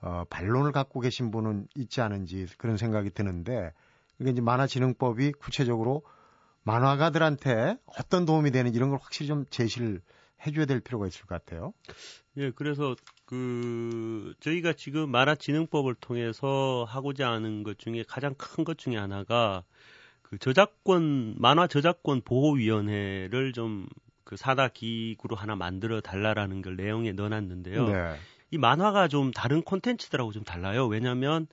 어, 0.02 0.24
반론을 0.30 0.72
갖고 0.72 1.00
계신 1.02 1.32
분은 1.32 1.68
있지 1.76 2.00
않은지 2.02 2.46
그런 2.58 2.78
생각이 2.78 3.10
드는데 3.10 3.74
이게 4.20 4.32
이제 4.32 4.42
만화진흥법이 4.42 5.34
구체적으로 5.34 6.04
만화가들한테 6.64 7.78
어떤 7.86 8.26
도움이 8.26 8.52
되는 8.52 8.74
이런 8.74 8.90
걸 8.90 9.00
확실히 9.02 9.28
좀 9.28 9.46
제시를 9.50 10.02
해줘야 10.46 10.66
될 10.66 10.80
필요가 10.80 11.08
있을 11.08 11.26
것 11.26 11.30
같아요. 11.30 11.74
예, 12.38 12.52
그래서 12.52 12.96
그 13.26 14.34
저희가 14.42 14.74
지금 14.74 15.10
만화진흥법을 15.10 15.96
통해서 15.96 16.86
하고자 16.88 17.32
하는 17.32 17.64
것 17.64 17.80
중에 17.80 18.04
가장 18.08 18.34
큰 18.36 18.64
것 18.64 18.78
중에 18.78 18.98
하나가 18.98 19.64
그 20.22 20.38
저작권 20.38 21.36
만화 21.38 21.68
저작권 21.68 22.22
보호위원회를 22.22 23.54
좀 23.54 23.88
그 24.24 24.38
사다 24.38 24.70
기구로 24.70 25.36
하나 25.36 25.56
만들어 25.56 26.02
달라라는 26.02 26.62
걸 26.62 26.76
내용에 26.76 27.12
넣어놨는데요. 27.12 27.88
네. 27.88 28.16
이 28.52 28.58
만화가 28.58 29.08
좀 29.08 29.32
다른 29.32 29.62
콘텐츠들하고 29.62 30.32
좀 30.32 30.44
달라요. 30.44 30.88
왜냐하면 30.88 31.48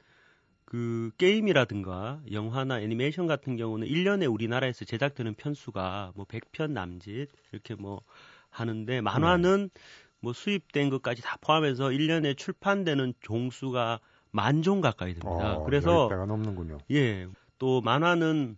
그 0.70 1.10
게임이라든가 1.18 2.20
영화나 2.30 2.80
애니메이션 2.80 3.26
같은 3.26 3.56
경우는 3.56 3.88
1년에 3.88 4.32
우리나라에서 4.32 4.84
제작되는 4.84 5.34
편수가 5.34 6.12
뭐 6.14 6.24
100편 6.26 6.70
남짓 6.70 7.28
이렇게 7.50 7.74
뭐 7.74 8.02
하는데 8.50 9.00
만화는 9.00 9.70
네. 9.74 9.80
뭐 10.20 10.32
수입된 10.32 10.88
것까지 10.90 11.22
다 11.22 11.38
포함해서 11.40 11.88
1년에 11.88 12.36
출판되는 12.36 13.14
종수가 13.20 13.98
만 14.30 14.62
종 14.62 14.80
가까이 14.80 15.12
됩니다. 15.12 15.56
어, 15.56 15.64
그래서 15.64 16.08
배가 16.08 16.24
넘는군요. 16.26 16.78
예. 16.92 17.26
또 17.58 17.80
만화는 17.80 18.56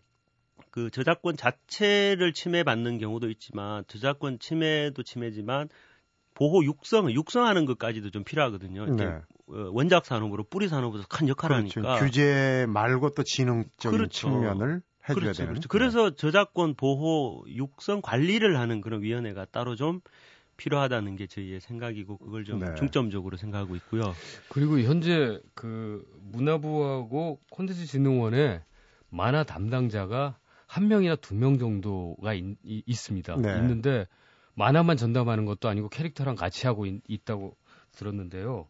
그 0.71 0.91
저작권 0.91 1.39
자체를 1.39 2.35
침해받는 2.35 2.99
경우도 2.99 3.31
있지만 3.31 3.85
저작권 3.89 4.39
침해도 4.39 5.03
침해지만 5.03 5.71
보호 6.35 6.65
육성, 6.65 7.11
육성하는 7.13 7.67
것까지도 7.67 8.11
좀 8.11 8.25
필요하거든요. 8.25 8.87
네. 8.97 9.05
어, 9.05 9.23
원작 9.73 10.07
산업으로 10.07 10.45
뿌리 10.45 10.69
산업으로 10.69 11.03
큰 11.09 11.29
역할을 11.29 11.57
그렇죠. 11.57 11.81
하니까 11.81 12.05
규제 12.05 12.67
말고 12.69 13.11
또 13.11 13.23
지능적인 13.23 13.97
그렇죠. 13.99 14.29
측면을 14.29 14.83
해줘야 15.09 15.15
그렇죠, 15.15 15.33
되는. 15.39 15.49
그렇죠. 15.53 15.69
그래서 15.69 16.15
저작권 16.15 16.75
보호 16.75 17.45
육성 17.49 18.01
관리를 18.03 18.59
하는 18.59 18.81
그런 18.81 19.03
위원회가 19.03 19.45
따로 19.47 19.75
좀 19.77 20.01
필요하다는 20.57 21.17
게 21.17 21.27
저희의 21.27 21.61
생각이고 21.61 22.19
그걸 22.19 22.45
좀 22.45 22.61
네. 22.61 22.75
중점적으로 22.77 23.37
생각하고 23.37 23.75
있고요. 23.77 24.15
그리고 24.49 24.79
현재 24.81 25.41
그 25.55 26.05
문화부하고 26.21 27.41
콘텐츠 27.51 27.85
진흥원에 27.87 28.63
만화 29.11 29.45
담당자가 29.45 30.37
한 30.67 30.89
명이나 30.89 31.17
두 31.17 31.35
명 31.35 31.59
정도가 31.59 32.33
있, 32.35 32.95
습니다 32.95 33.37
네. 33.37 33.59
있는데 33.59 34.07
만화만 34.55 34.97
전담하는 34.97 35.45
것도 35.45 35.69
아니고 35.69 35.89
캐릭터랑 35.89 36.37
같이 36.37 36.67
하고 36.67 36.87
있, 36.87 37.25
다고 37.25 37.57
들었는데요. 37.93 38.69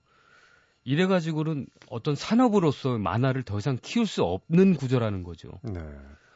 이래 0.84 1.06
가지고는 1.06 1.66
어떤 1.88 2.14
산업으로서 2.14 2.98
만화를 2.98 3.44
더 3.44 3.58
이상 3.58 3.78
키울 3.80 4.06
수 4.06 4.22
없는 4.24 4.74
구조라는 4.74 5.22
거죠. 5.22 5.60
네. 5.62 5.80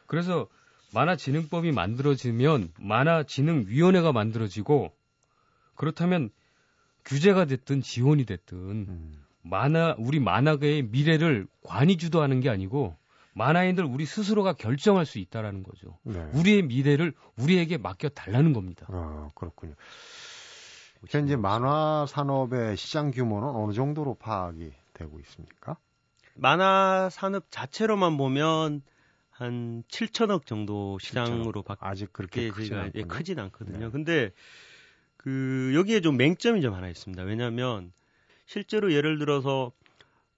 그래서 0.05 0.47
만화진흥법이 0.93 1.71
만들어지면 1.71 2.71
만화진흥위원회가 2.79 4.13
만들어지고 4.13 4.91
그렇다면 5.75 6.29
규제가 7.03 7.45
됐든 7.45 7.81
지원이 7.81 8.25
됐든 8.25 8.57
음. 8.57 9.23
만화 9.41 9.95
우리 9.97 10.19
만화계의 10.19 10.83
미래를 10.83 11.47
관이 11.63 11.97
주도하는 11.97 12.39
게 12.39 12.49
아니고 12.49 12.95
만화인들 13.37 13.85
우리 13.85 14.05
스스로가 14.05 14.53
결정할 14.53 15.05
수 15.05 15.19
있다라는 15.19 15.63
거죠. 15.63 15.97
네. 16.03 16.27
우리의 16.33 16.63
미래를 16.63 17.13
우리에게 17.37 17.77
맡겨 17.77 18.09
달라는 18.09 18.53
겁니다. 18.53 18.87
아, 18.89 19.29
그렇군요. 19.35 19.75
현재 21.07 21.35
만화 21.35 22.05
산업의 22.07 22.75
시장 22.75 23.11
규모는 23.11 23.49
어느 23.49 23.73
정도로 23.73 24.15
파악이 24.15 24.71
되고 24.93 25.19
있습니까? 25.19 25.77
만화 26.33 27.09
산업 27.11 27.45
자체로만 27.51 28.17
보면 28.17 28.81
한 29.29 29.83
7천억 29.87 30.47
정도 30.47 30.97
시장으로 30.99 31.61
밖에 31.61 31.85
아직 31.85 32.11
그렇게 32.11 32.49
크진, 32.49 32.91
예, 32.95 33.03
크진 33.03 33.39
않거든요. 33.39 33.85
네. 33.85 33.89
근데 33.91 34.31
그 35.15 35.73
여기에 35.75 36.01
좀 36.01 36.17
맹점이 36.17 36.61
좀 36.61 36.73
하나 36.73 36.89
있습니다. 36.89 37.21
왜냐하면 37.21 37.93
실제로 38.47 38.91
예를 38.91 39.19
들어서 39.19 39.71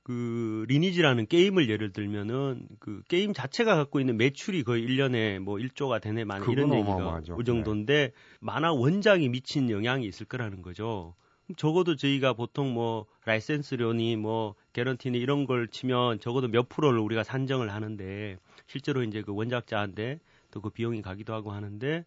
그 0.09 0.65
리니지라는 0.69 1.27
게임을 1.27 1.69
예를 1.69 1.91
들면은 1.91 2.65
그 2.79 3.03
게임 3.07 3.31
자체가 3.31 3.75
갖고 3.75 3.99
있는 3.99 4.17
매출이 4.17 4.63
거의 4.63 4.83
1년에 4.83 5.37
뭐 5.37 5.57
1조가 5.57 6.01
되네 6.01 6.23
만 6.23 6.41
이런 6.49 6.73
얘기가. 6.73 7.21
그 7.37 7.43
정도인데 7.43 7.93
네. 8.07 8.11
만화 8.39 8.73
원작이 8.73 9.29
미친 9.29 9.69
영향이 9.69 10.07
있을 10.07 10.25
거라는 10.25 10.63
거죠. 10.63 11.13
적어도 11.57 11.95
저희가 11.95 12.33
보통 12.33 12.73
뭐 12.73 13.05
라이센스료니 13.25 14.15
뭐 14.15 14.55
개런티니 14.73 15.15
이런 15.19 15.45
걸 15.45 15.67
치면 15.67 16.21
적어도 16.21 16.47
몇 16.47 16.67
프로를 16.69 16.97
우리가 16.97 17.23
산정을 17.23 17.71
하는데 17.71 18.39
실제로 18.65 19.03
이제 19.03 19.21
그 19.21 19.31
원작자한테 19.35 20.21
또 20.49 20.61
그 20.61 20.71
비용이 20.71 21.03
가기도 21.03 21.35
하고 21.35 21.51
하는데 21.51 22.03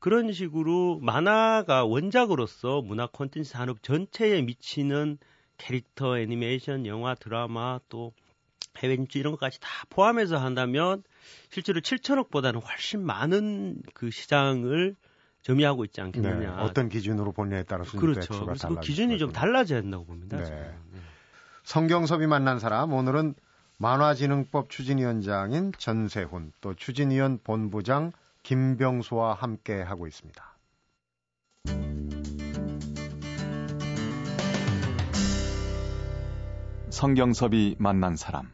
그런 0.00 0.32
식으로 0.32 0.98
만화가 1.00 1.86
원작으로서 1.86 2.82
문화 2.82 3.06
콘텐츠 3.06 3.50
산업 3.52 3.82
전체에 3.82 4.42
미치는 4.42 5.16
캐릭터, 5.62 6.18
애니메이션, 6.18 6.86
영화, 6.86 7.14
드라마 7.14 7.78
또 7.88 8.12
해외 8.78 8.96
진출 8.96 9.20
이런 9.20 9.32
것까지 9.32 9.60
다 9.60 9.68
포함해서 9.90 10.36
한다면 10.36 11.04
실제로 11.50 11.80
7천억보다는 11.80 12.60
훨씬 12.64 13.04
많은 13.04 13.80
그 13.94 14.10
시장을 14.10 14.96
점유하고 15.42 15.84
있지 15.84 16.00
않겠느냐. 16.00 16.56
네, 16.56 16.62
어떤 16.62 16.88
기준으로 16.88 17.30
보느냐에 17.32 17.62
따라서 17.62 17.96
그렇죠. 17.96 18.44
그래서 18.44 18.68
그 18.68 18.80
기준이 18.80 19.18
좀 19.18 19.32
달라져야 19.32 19.82
된다고 19.82 20.04
봅니다. 20.04 20.38
네. 20.38 20.50
네. 20.50 21.00
성경섭이 21.62 22.26
만난 22.26 22.58
사람 22.58 22.92
오늘은 22.92 23.34
만화진흥법 23.78 24.68
추진위원장인 24.68 25.72
전세훈 25.78 26.52
또 26.60 26.74
추진위원 26.74 27.38
본부장 27.42 28.12
김병수와 28.42 29.34
함께 29.34 29.80
하고 29.80 30.08
있습니다. 30.08 30.51
성경섭이 36.92 37.76
만난 37.78 38.16
사람. 38.16 38.50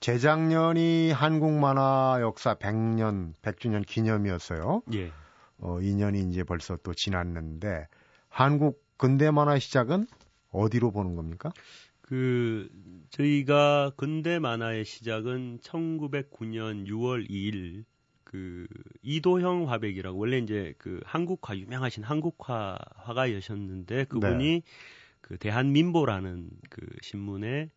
재작년이 0.00 1.12
한국 1.12 1.52
만화 1.52 2.18
역사 2.20 2.56
100년, 2.56 3.32
100주년 3.42 3.86
기념이었어요. 3.86 4.82
예. 4.94 5.12
어, 5.58 5.78
2년이 5.78 6.28
이제 6.28 6.42
벌써 6.42 6.76
또 6.82 6.92
지났는데 6.92 7.86
한국 8.28 8.84
근대 8.96 9.30
만화 9.30 9.60
시작은 9.60 10.08
어디로 10.50 10.90
보는 10.90 11.14
겁니까? 11.14 11.52
그 12.00 12.68
저희가 13.10 13.92
근대 13.96 14.40
만화의 14.40 14.84
시작은 14.84 15.60
1909년 15.62 16.88
6월 16.88 17.30
2일 17.30 17.84
그 18.24 18.66
이도형 19.02 19.70
화백이라고 19.70 20.18
원래 20.18 20.38
이제 20.38 20.74
그 20.78 21.00
한국화 21.04 21.56
유명하신 21.56 22.02
한국화 22.02 22.76
화가이셨는데 22.96 24.06
그분이 24.06 24.44
네. 24.44 24.62
그 25.20 25.38
대한민보라는 25.38 26.50
그 26.70 26.86
신문에 27.02 27.70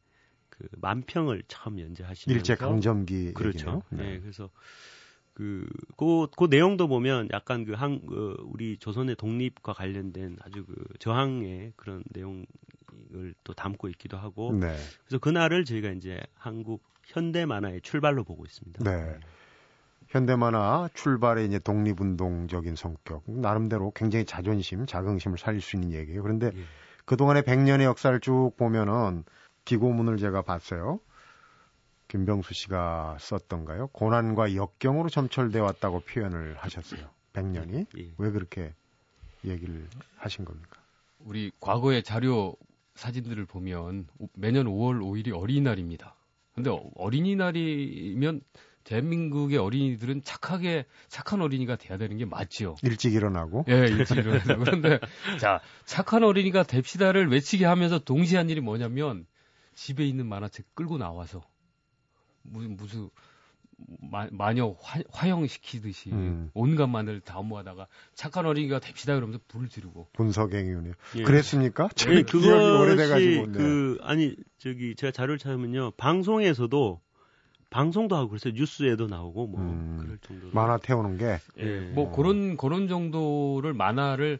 그 0.59 0.67
만평을 0.77 1.43
처음 1.47 1.79
연재하시면서 1.79 2.37
일제 2.37 2.55
강점기 2.55 3.33
그렇죠. 3.33 3.81
네. 3.89 4.03
네. 4.03 4.19
그래서 4.19 4.49
그, 5.33 5.65
그, 5.97 6.27
그 6.35 6.47
내용도 6.49 6.89
보면 6.89 7.29
약간 7.31 7.63
그 7.63 7.71
한, 7.71 8.05
그 8.05 8.35
우리 8.43 8.77
조선의 8.77 9.15
독립과 9.15 9.71
관련된 9.71 10.37
아주 10.41 10.65
그 10.65 10.75
저항의 10.99 11.73
그런 11.77 12.03
내용을 12.11 12.45
또 13.45 13.53
담고 13.53 13.87
있기도 13.89 14.17
하고. 14.17 14.51
네. 14.51 14.75
그래서 15.05 15.17
그날을 15.19 15.63
저희가 15.63 15.91
이제 15.91 16.19
한국 16.33 16.83
현대 17.05 17.45
만화의 17.45 17.81
출발로 17.81 18.25
보고 18.25 18.45
있습니다. 18.45 18.83
네. 18.83 19.17
현대 20.09 20.35
만화 20.35 20.89
출발의 20.93 21.45
이제 21.47 21.59
독립운동적인 21.59 22.75
성격, 22.75 23.23
나름대로 23.25 23.91
굉장히 23.95 24.25
자존심, 24.25 24.85
자긍심을 24.85 25.37
살릴 25.37 25.61
수 25.61 25.77
있는 25.77 25.93
얘기예요. 25.93 26.21
그런데 26.21 26.47
예. 26.47 26.63
그동안의 27.05 27.43
100년의 27.43 27.83
역사를 27.83 28.19
쭉 28.19 28.51
보면은 28.57 29.23
기고문을 29.65 30.17
제가 30.17 30.41
봤어요. 30.41 30.99
김병수 32.07 32.53
씨가 32.53 33.17
썼던가요? 33.19 33.87
고난과 33.87 34.55
역경으로 34.55 35.09
점철되어 35.09 35.63
왔다고 35.63 36.01
표현을 36.01 36.57
하셨어요. 36.57 37.07
100년이. 37.33 37.85
예. 37.99 38.11
왜 38.17 38.31
그렇게 38.31 38.73
얘기를 39.45 39.87
하신 40.17 40.43
겁니까? 40.45 40.81
우리 41.19 41.51
과거의 41.59 42.03
자료 42.03 42.55
사진들을 42.95 43.45
보면 43.45 44.07
매년 44.33 44.65
5월 44.65 44.99
5일이 45.01 45.37
어린이날입니다. 45.37 46.15
근데 46.53 46.71
어린이날이면 46.95 48.41
대한민국의 48.83 49.57
어린이들은 49.59 50.23
착하게 50.23 50.85
착한 51.07 51.41
어린이가 51.41 51.75
돼야 51.75 51.97
되는 51.97 52.17
게 52.17 52.25
맞지요. 52.25 52.75
일찍 52.81 53.13
일어나고. 53.13 53.65
예, 53.69 53.73
일찍 53.87 54.17
일어나고. 54.17 54.63
그런데 54.63 54.99
자 55.39 55.61
착한 55.85 56.23
어린이가 56.23 56.63
됩시다를 56.63 57.29
외치게 57.29 57.65
하면서 57.65 57.99
동시에 57.99 58.37
한 58.37 58.49
일이 58.49 58.61
뭐냐면 58.61 59.27
집에 59.79 60.05
있는 60.05 60.27
만화책 60.27 60.75
끌고 60.75 60.97
나와서 60.97 61.41
무슨 62.41 62.75
무슨 62.75 63.09
마, 64.01 64.27
마녀 64.29 64.75
화, 64.81 65.29
영시키듯이 65.29 66.11
음. 66.11 66.51
온갖 66.53 66.87
만을 66.87 67.21
다 67.21 67.41
모아다가 67.41 67.87
착한 68.13 68.45
어린이가 68.45 68.79
됩시다 68.79 69.15
그러면서 69.15 69.39
불을 69.47 69.69
지르고 69.69 70.09
분석행위군요. 70.11 70.91
예. 71.15 71.23
그랬습니까? 71.23 71.87
예, 72.09 72.23
그것이 72.23 73.45
그 73.53 73.97
아니 74.01 74.35
저기 74.57 74.95
제가 74.95 75.11
자료를 75.11 75.37
찾으면요 75.37 75.91
방송에서도 75.91 76.99
방송도 77.69 78.17
하고 78.17 78.27
그래서 78.27 78.49
뉴스에도 78.49 79.07
나오고 79.07 79.47
뭐 79.47 79.61
음, 79.61 79.97
그럴 80.01 80.17
정도로 80.17 80.51
만화 80.51 80.77
태우는 80.77 81.17
게 81.17 81.37
예. 81.57 81.79
뭐 81.93 82.09
어. 82.09 82.11
그런 82.11 82.57
그런 82.57 82.89
정도를 82.89 83.73
만화를 83.73 84.39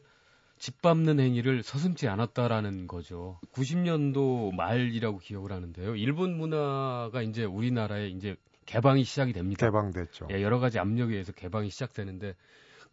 짓밟는 0.59 1.19
행위를 1.19 1.63
서슴지 1.63 2.07
않았다라는 2.07 2.87
거죠. 2.87 3.39
90년도 3.53 4.53
말이라고 4.53 5.17
기억을 5.17 5.51
하는데요. 5.51 5.95
일본 5.95 6.37
문화가 6.37 7.21
이제 7.21 7.45
우리나라에 7.45 8.09
이제 8.09 8.35
개방이 8.65 9.03
시작이 9.03 9.33
됩니다. 9.33 9.65
개방됐죠. 9.65 10.27
예, 10.31 10.43
여러 10.43 10.59
가지 10.59 10.77
압력에 10.77 11.13
의해서 11.13 11.31
개방이 11.31 11.69
시작되는데 11.69 12.35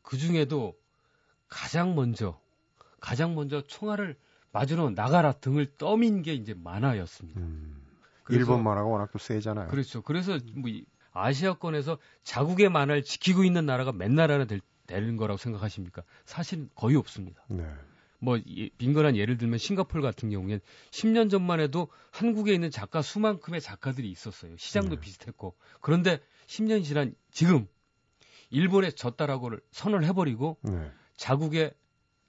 그 0.02 0.16
중에도 0.16 0.74
가장 1.48 1.94
먼저 1.94 2.40
가장 3.00 3.34
먼저 3.34 3.60
총알을 3.62 4.16
마주로 4.52 4.90
나가라 4.90 5.32
등을 5.32 5.66
떠민 5.76 6.22
게 6.22 6.32
이제 6.32 6.54
만화였습니다. 6.54 7.40
음. 7.40 7.82
일본 8.30 8.64
만화가 8.64 8.86
워낙 8.86 9.10
또 9.12 9.18
세잖아요. 9.18 9.68
그렇죠. 9.68 10.02
그래서 10.02 10.38
뭐 10.54 10.70
아시아권에서 11.12 11.98
자국의 12.22 12.68
만화를 12.70 13.02
지키고 13.02 13.44
있는 13.44 13.66
나라가 13.66 13.92
몇 13.92 14.10
나라나 14.10 14.44
될, 14.46 14.60
되는 14.86 15.16
거라고 15.16 15.38
생각하십니까? 15.38 16.02
사실 16.24 16.68
거의 16.74 16.96
없습니다. 16.96 17.44
네. 17.48 17.64
뭐 18.18 18.38
빈건한 18.78 19.16
예를 19.16 19.36
들면 19.36 19.58
싱가폴 19.58 20.00
같은 20.00 20.30
경우엔 20.30 20.60
10년 20.90 21.30
전만 21.30 21.60
해도 21.60 21.88
한국에 22.10 22.54
있는 22.54 22.70
작가 22.70 23.02
수만큼의 23.02 23.60
작가들이 23.60 24.10
있었어요. 24.10 24.56
시장도 24.56 24.96
네. 24.96 25.00
비슷했고. 25.00 25.54
그런데 25.80 26.20
10년이 26.46 26.84
지난 26.84 27.14
지금 27.30 27.66
일본에 28.50 28.90
졌다라고를 28.90 29.60
선언을 29.70 30.06
해버리고 30.08 30.58
네. 30.62 30.90
자국의 31.16 31.74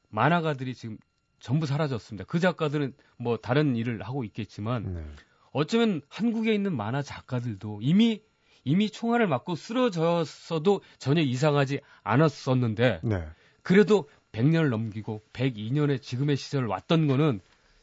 만화가들이 0.09 0.73
지금 0.75 0.97
전부 1.39 1.65
사라졌습니다. 1.65 2.25
그 2.25 2.39
작가들은 2.39 2.93
뭐 3.17 3.37
다른 3.37 3.75
일을 3.75 4.01
하고 4.01 4.23
있겠지만 4.23 4.93
네. 4.93 5.05
어쩌면 5.51 6.01
한국에 6.09 6.53
있는 6.53 6.75
만화 6.75 7.01
작가들도 7.01 7.79
이미 7.81 8.21
이미 8.63 8.89
총알을 8.89 9.27
맞고 9.27 9.55
쓰러졌어도 9.55 10.81
전혀 10.97 11.21
이상하지 11.21 11.81
않았었는데 12.03 13.01
네. 13.03 13.27
그래도 13.61 14.09
100년을 14.31 14.69
넘기고 14.69 15.21
102년의 15.33 16.01
지금의 16.01 16.37
시절을 16.37 16.67
왔던 16.67 17.07
거는 17.07 17.39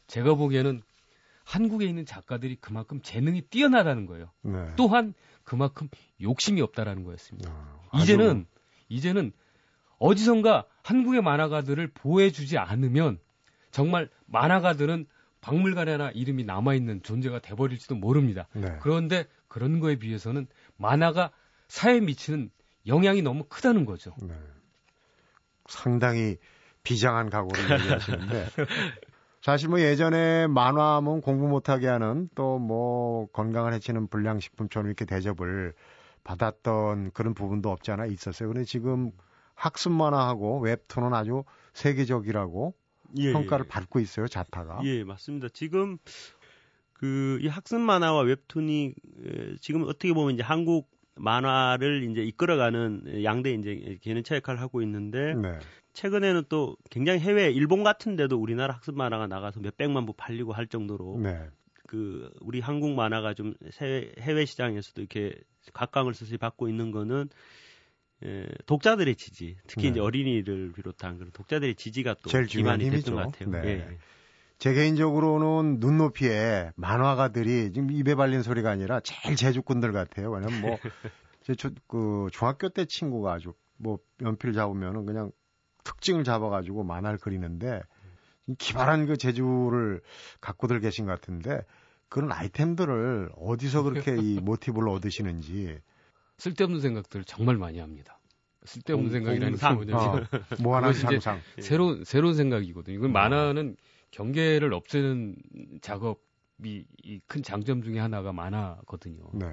제가 0.07 0.35
보기에는 0.35 0.81
한국에 1.43 1.85
있는 1.85 2.05
작가들이 2.05 2.57
그만큼 2.59 3.01
재능이 3.01 3.41
뛰어나다는 3.41 4.05
거예요. 4.07 4.31
네. 4.41 4.67
또한 4.75 5.13
그만큼 5.43 5.89
욕심이 6.21 6.61
없다라는 6.61 7.03
거였습니다. 7.03 7.51
아, 7.51 7.99
이제는 7.99 8.45
이제는 8.89 9.31
어디선가 9.99 10.65
한국의 10.83 11.21
만화가들을 11.21 11.91
보호해주지 11.93 12.57
않으면 12.57 13.19
정말 13.71 14.09
만화가들은 14.25 15.05
박물관에 15.41 15.91
하나 15.91 16.09
이름이 16.09 16.43
남아있는 16.43 17.03
존재가 17.03 17.39
돼버릴지도 17.39 17.95
모릅니다. 17.95 18.47
네. 18.53 18.77
그런데 18.81 19.25
그런 19.55 19.79
거에 19.79 19.95
비해서는 19.95 20.47
만화가 20.75 21.31
사회에 21.69 22.01
미치는 22.01 22.49
영향이 22.87 23.21
너무 23.21 23.45
크다는 23.45 23.85
거죠. 23.85 24.13
네. 24.21 24.33
상당히 25.69 26.35
비장한 26.83 27.29
각오를 27.29 27.79
얘기하시는데 27.79 28.47
사실 29.41 29.69
뭐 29.69 29.79
예전에 29.79 30.47
만화하면 30.47 31.21
공부 31.21 31.47
못하게 31.47 31.87
하는 31.87 32.27
또 32.35 32.59
뭐 32.59 33.27
건강을 33.27 33.73
해치는 33.75 34.07
불량식품처럼 34.07 34.87
이렇게 34.87 35.05
대접을 35.05 35.73
받았던 36.25 37.11
그런 37.11 37.33
부분도 37.33 37.71
없지 37.71 37.91
않아 37.91 38.07
있었어요. 38.07 38.49
근데 38.49 38.65
지금 38.65 39.13
학습 39.53 39.93
만화하고 39.93 40.59
웹툰은 40.59 41.13
아주 41.13 41.45
세계적이라고 41.73 42.73
예, 43.19 43.31
평가를 43.31 43.65
예. 43.65 43.69
받고 43.69 44.01
있어요, 44.01 44.27
자타가. 44.27 44.81
예, 44.83 45.05
맞습니다. 45.05 45.47
지금 45.47 45.97
그 46.93 47.39
이 47.41 47.47
학습 47.47 47.79
만화와 47.79 48.21
웹툰이 48.21 48.95
지금 49.61 49.83
어떻게 49.83 50.13
보면 50.13 50.33
이제 50.33 50.43
한국 50.43 50.89
만화를 51.15 52.09
이제 52.11 52.21
이끌어가는 52.23 53.23
양대 53.23 53.53
이제 53.53 53.97
개념차 54.01 54.35
역할을 54.35 54.59
하고 54.59 54.81
있는데 54.81 55.33
네. 55.35 55.59
최근에는 55.93 56.43
또 56.49 56.75
굉장히 56.89 57.19
해외 57.19 57.49
일본 57.51 57.83
같은 57.83 58.15
데도 58.15 58.37
우리나라 58.37 58.75
학습 58.75 58.95
만화가 58.95 59.27
나가서 59.27 59.61
몇 59.61 59.77
백만 59.77 60.05
부 60.05 60.13
팔리고 60.13 60.51
할 60.51 60.67
정도로 60.67 61.19
네. 61.23 61.49
그 61.87 62.29
우리 62.41 62.59
한국 62.59 62.91
만화가 62.91 63.33
좀 63.33 63.53
해외, 63.79 64.11
해외 64.19 64.45
시장에서도 64.45 65.01
이렇게 65.01 65.35
각광을 65.73 66.13
스스로 66.13 66.37
받고 66.37 66.67
있는 66.67 66.91
거는 66.91 67.29
예, 68.23 68.47
독자들의 68.65 69.15
지지, 69.15 69.57
특히 69.67 69.83
네. 69.83 69.91
이제 69.91 69.99
어린이를 69.99 70.71
비롯한 70.73 71.17
그런 71.17 71.31
독자들의 71.31 71.75
지지가 71.75 72.15
또 72.23 72.29
제일 72.29 72.45
기반이 72.45 72.89
됐던 72.89 73.13
것 73.13 73.31
같아요. 73.31 73.51
네. 73.51 73.67
예. 73.67 73.97
제 74.57 74.73
개인적으로는 74.73 75.79
눈높이에 75.79 76.71
만화가들이 76.75 77.73
지금 77.73 77.91
입에 77.91 78.15
발린 78.15 78.41
소리가 78.41 78.69
아니라 78.71 78.99
제일 79.01 79.35
제주꾼들 79.35 79.91
같아요. 79.91 80.31
왜냐면 80.31 80.61
뭐, 80.61 80.77
제 81.43 81.55
초, 81.55 81.69
그 81.87 82.27
중학교 82.31 82.69
때 82.69 82.85
친구가 82.85 83.33
아주 83.33 83.53
뭐 83.77 83.99
연필 84.21 84.53
잡으면은 84.53 85.05
그냥 85.05 85.31
특징을 85.83 86.23
잡아가지고 86.23 86.83
만화를 86.83 87.19
그리는데 87.19 87.81
기발한 88.57 89.05
그 89.05 89.17
재주를 89.17 90.01
갖고들 90.39 90.79
계신 90.79 91.05
것 91.05 91.19
같은데 91.19 91.61
그런 92.09 92.31
아이템들을 92.31 93.31
어디서 93.35 93.83
그렇게 93.83 94.15
이 94.15 94.39
모티브를 94.41 94.89
얻으시는지 94.89 95.79
쓸데없는 96.37 96.81
생각들을 96.81 97.25
정말 97.25 97.57
많이 97.57 97.79
합니다. 97.79 98.19
쓸데없는 98.65 99.11
생각이라는 99.11 99.57
게 99.57 99.73
뭐냐면 99.73 100.23
어, 100.23 100.27
뭐 100.61 100.75
하나 100.75 100.91
상상 100.91 101.39
새로운 101.59 102.03
새로운 102.03 102.33
생각이거든요. 102.35 102.95
이건 102.97 103.09
어. 103.11 103.13
만화는 103.13 103.77
경계를 104.15 104.73
없애는 104.73 105.35
작업이 105.81 106.85
큰 107.27 107.43
장점 107.43 107.81
중에 107.81 107.99
하나가 107.99 108.31
만화거든요. 108.31 109.29
네. 109.33 109.47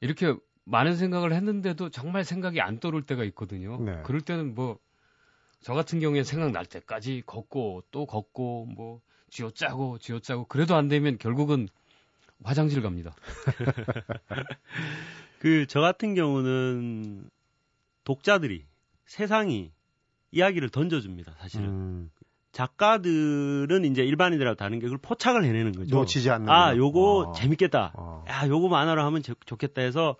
이렇게 0.00 0.34
많은 0.64 0.96
생각을 0.96 1.32
했는데도 1.32 1.90
정말 1.90 2.24
생각이 2.24 2.60
안 2.60 2.78
떠오를 2.78 3.02
때가 3.02 3.24
있거든요. 3.24 3.80
네. 3.80 4.00
그럴 4.04 4.20
때는 4.20 4.54
뭐 4.54 4.78
저 5.62 5.74
같은 5.74 6.00
경우에 6.00 6.24
생각날 6.24 6.66
때까지 6.66 7.22
걷고 7.24 7.84
또 7.92 8.04
걷고 8.04 8.66
뭐 8.66 9.00
쥐어짜고 9.30 9.98
쥐어짜고 9.98 10.46
그래도 10.46 10.74
안 10.74 10.88
되면 10.88 11.18
결국은 11.18 11.68
화장실 12.42 12.82
갑니다. 12.82 13.14
그 15.38 15.66
저 15.68 15.80
같은 15.80 16.14
경우는 16.14 17.30
독자들이 18.04 18.66
세상이 19.06 19.72
이야기를 20.32 20.70
던져줍니다. 20.70 21.34
사실은 21.38 21.68
음. 21.68 22.10
작가들은 22.52 23.84
이제 23.86 24.02
일반인들하고 24.02 24.56
다른 24.56 24.78
게 24.78 24.84
그걸 24.84 24.98
포착을 24.98 25.44
해내는 25.44 25.72
거죠. 25.72 25.96
놓치지 25.96 26.30
않는. 26.30 26.50
아, 26.50 26.76
요거 26.76 27.00
어. 27.00 27.32
재밌겠다. 27.32 27.92
어. 27.94 28.24
야, 28.28 28.46
요거 28.46 28.68
만화로 28.68 29.02
하면 29.02 29.22
좋겠다 29.22 29.80
해서 29.82 30.16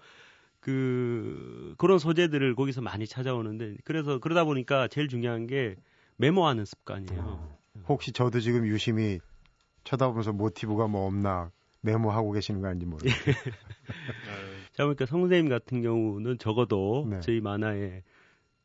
그 0.61 1.75
그런 1.77 1.99
소재들을 1.99 2.55
거기서 2.55 2.81
많이 2.81 3.07
찾아오는데 3.07 3.77
그래서 3.85 4.18
그러다 4.18 4.45
보니까 4.45 4.88
제일 4.88 5.09
중요한 5.09 5.47
게 5.47 5.77
메모하는 6.16 6.64
습관이에요. 6.64 7.21
어. 7.21 7.59
혹시 7.88 8.12
저도 8.12 8.40
지금 8.40 8.66
유심히 8.66 9.18
쳐다보면서 9.85 10.33
모티브가 10.33 10.87
뭐 10.87 11.07
없나 11.07 11.51
메모하고 11.81 12.33
계시는 12.33 12.62
거 12.62 12.68
아닌지 12.68 12.87
모르겠어요. 12.87 13.35
자, 14.73 14.85
그러니까 14.85 15.05
성 15.05 15.21
선생님 15.23 15.51
같은 15.51 15.83
경우는 15.83 16.38
적어도 16.38 17.07
네. 17.11 17.21
저희 17.21 17.40
만화에 17.40 18.03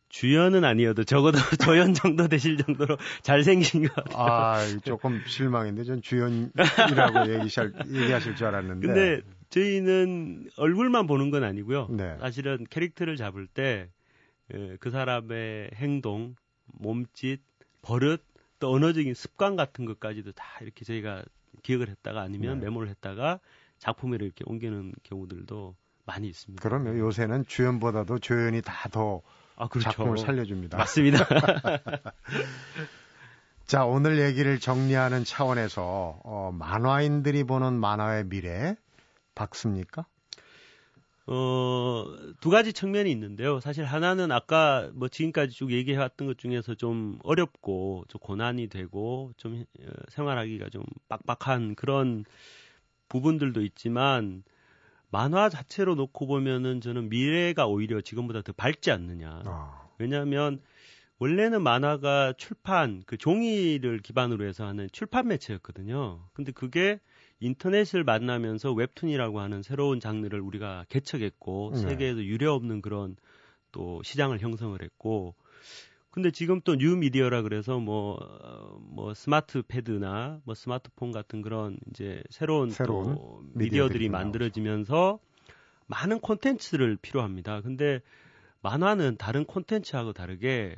주연은 0.09 0.63
아니어도 0.63 1.03
적어도 1.03 1.37
조연 1.61 1.93
정도 1.93 2.27
되실 2.27 2.57
정도로 2.57 2.97
잘생긴 3.21 3.87
것 3.87 3.95
같아요. 3.95 4.17
아, 4.17 4.79
조금 4.83 5.21
실망인데 5.25 5.83
전 5.83 6.01
주연이라고 6.01 6.53
얘기하실, 7.33 7.73
얘기하실 7.87 8.35
줄 8.35 8.47
알았는데. 8.47 8.87
근데 8.87 9.21
저희는 9.49 10.49
얼굴만 10.57 11.07
보는 11.07 11.29
건 11.29 11.43
아니고요. 11.43 11.87
네. 11.89 12.17
사실은 12.19 12.65
캐릭터를 12.69 13.15
잡을 13.15 13.47
때그 13.47 13.89
예, 14.53 14.89
사람의 14.89 15.71
행동, 15.75 16.35
몸짓, 16.65 17.41
버릇, 17.81 18.23
또 18.59 18.71
언어적인 18.71 19.13
습관 19.13 19.55
같은 19.55 19.85
것까지도 19.85 20.31
다 20.31 20.43
이렇게 20.61 20.83
저희가 20.83 21.23
기억을 21.63 21.89
했다가 21.89 22.21
아니면 22.21 22.59
네. 22.59 22.65
메모를 22.65 22.89
했다가 22.89 23.39
작품에 23.77 24.17
이렇게 24.19 24.43
옮기는 24.45 24.93
경우들도 25.03 25.75
많이 26.05 26.27
있습니다. 26.27 26.61
그러면 26.61 26.97
요새는 26.97 27.45
주연보다도 27.45 28.19
조연이 28.19 28.61
다더 28.61 29.21
아, 29.57 29.67
그렇죠. 29.67 29.89
작품을 29.89 30.17
살려줍니다. 30.19 30.77
맞습니다. 30.77 31.27
자, 33.65 33.83
오늘 33.85 34.19
얘기를 34.19 34.59
정리하는 34.59 35.25
차원에서 35.25 36.21
어, 36.23 36.51
만화인들이 36.53 37.43
보는 37.43 37.73
만화의 37.73 38.29
미래 38.29 38.77
박습니까? 39.35 40.05
어, 41.25 42.05
두 42.39 42.49
가지 42.49 42.71
측면이 42.71 43.11
있는데요. 43.11 43.59
사실 43.59 43.83
하나는 43.83 44.31
아까 44.31 44.89
뭐 44.93 45.09
지금까지 45.09 45.53
쭉 45.53 45.71
얘기해 45.71 45.97
왔던 45.97 46.27
것 46.27 46.37
중에서 46.37 46.75
좀 46.75 47.19
어렵고 47.23 48.05
좀 48.07 48.19
고난이 48.19 48.67
되고 48.67 49.33
좀 49.35 49.65
어, 49.81 49.85
생활하기가 50.09 50.69
좀 50.69 50.83
빡빡한 51.09 51.75
그런 51.75 52.23
부분들도 53.09 53.61
있지만 53.63 54.43
만화 55.09 55.49
자체로 55.49 55.95
놓고 55.95 56.27
보면은 56.27 56.81
저는 56.81 57.09
미래가 57.09 57.67
오히려 57.67 58.01
지금보다 58.01 58.41
더 58.41 58.53
밝지 58.53 58.91
않느냐. 58.91 59.43
아. 59.45 59.87
왜냐하면 59.99 60.61
원래는 61.19 61.63
만화가 61.63 62.33
출판 62.37 63.01
그 63.05 63.17
종이를 63.17 63.99
기반으로 63.99 64.45
해서 64.45 64.65
하는 64.65 64.87
출판 64.91 65.27
매체였거든요. 65.27 66.27
근데 66.33 66.51
그게 66.51 66.99
인터넷을 67.39 68.03
만나면서 68.03 68.73
웹툰이라고 68.73 69.39
하는 69.39 69.63
새로운 69.63 69.99
장르를 69.99 70.39
우리가 70.41 70.85
개척했고 70.89 71.71
네. 71.73 71.79
세계에서 71.79 72.23
유례 72.23 72.45
없는 72.45 72.81
그런 72.81 73.15
또 73.71 74.01
시장을 74.03 74.39
형성을 74.39 74.79
했고 74.81 75.35
근데 76.17 76.31
지금 76.31 76.61
또 76.61 76.73
뉴미디어라 76.73 77.43
그래서 77.43 77.77
뭐, 77.77 78.17
뭐 78.79 79.13
스마트 79.13 79.61
패드나 79.61 80.41
뭐 80.45 80.55
스마트폰 80.55 81.11
같은 81.11 81.43
그런 81.43 81.77
이제 81.91 82.23
새로운, 82.31 82.71
새로운 82.71 83.17
또 83.17 83.43
미디어들이 83.53 84.09
만들어지면서 84.09 85.19
많은 85.85 86.19
콘텐츠를 86.19 86.97
필요합니다. 86.99 87.61
근데 87.61 87.99
만화는 88.63 89.17
다른 89.17 89.45
콘텐츠하고 89.45 90.13
다르게 90.13 90.75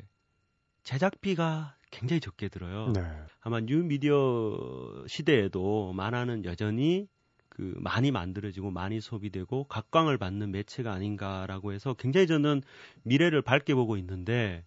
제작비가 0.84 1.78
굉장히 1.90 2.20
적게 2.20 2.50
들어요. 2.50 2.92
네. 2.92 3.02
아마 3.40 3.62
뉴미디어 3.62 5.06
시대에도 5.08 5.94
만화는 5.94 6.44
여전히 6.44 7.08
그 7.48 7.76
많이 7.78 8.12
만들어지고 8.12 8.72
많이 8.72 9.00
소비되고 9.00 9.68
각광을 9.70 10.18
받는 10.18 10.52
매체가 10.52 10.92
아닌가라고 10.92 11.72
해서 11.72 11.94
굉장히 11.94 12.28
저는 12.28 12.62
미래를 13.04 13.42
밝게 13.42 13.74
보고 13.74 13.96
있는데 13.96 14.66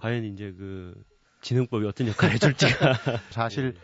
과연 0.00 0.24
이제 0.24 0.52
그 0.56 0.94
진흥법이 1.42 1.86
어떤 1.86 2.08
역할을 2.08 2.34
해줄지가 2.34 2.94
사실 3.30 3.74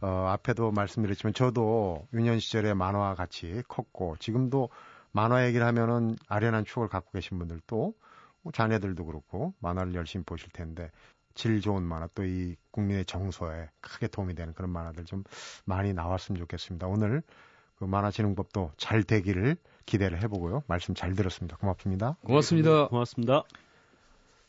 어, 0.00 0.26
앞에도 0.28 0.70
말씀드렸지만 0.70 1.34
저도 1.34 2.06
유년 2.12 2.38
시절에 2.38 2.74
만화와 2.74 3.14
같이 3.14 3.62
컸고 3.68 4.16
지금도 4.18 4.68
만화 5.12 5.46
얘기를 5.46 5.66
하면은 5.66 6.16
아련한 6.28 6.64
추억을 6.64 6.88
갖고 6.88 7.10
계신 7.12 7.38
분들도 7.38 7.94
뭐 8.42 8.52
자녀들도 8.52 9.04
그렇고 9.06 9.54
만화를 9.60 9.94
열심히 9.94 10.24
보실 10.24 10.50
텐데 10.50 10.90
질 11.34 11.60
좋은 11.60 11.82
만화 11.82 12.08
또 12.14 12.24
이 12.24 12.56
국민의 12.70 13.06
정서에 13.06 13.68
크게 13.80 14.08
도움이 14.08 14.34
되는 14.34 14.52
그런 14.52 14.70
만화들 14.70 15.04
좀 15.04 15.24
많이 15.64 15.92
나왔으면 15.92 16.38
좋겠습니다. 16.40 16.86
오늘 16.86 17.22
그 17.76 17.84
만화진흥법도 17.84 18.72
잘 18.76 19.02
되기를 19.02 19.56
기대를 19.86 20.22
해보고요. 20.22 20.62
말씀 20.66 20.94
잘 20.94 21.14
들었습니다. 21.14 21.56
고맙습니다. 21.56 22.16
고맙습니다. 22.22 22.88
고맙습니다. 22.88 23.65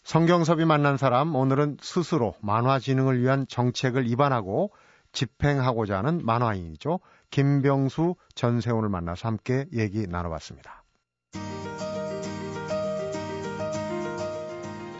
성경섭이 0.07 0.63
만난 0.63 0.95
사람 0.95 1.35
오늘은 1.35 1.79
스스로 1.81 2.33
만화 2.39 2.79
진흥을 2.79 3.21
위한 3.21 3.45
정책을 3.45 4.07
입안하고 4.07 4.71
집행하고자 5.11 5.97
하는 5.97 6.21
만화인이죠. 6.23 7.01
김병수 7.29 8.15
전세훈을 8.33 8.87
만나서 8.87 9.27
함께 9.27 9.65
얘기 9.73 10.07
나눠봤습니다. 10.07 10.85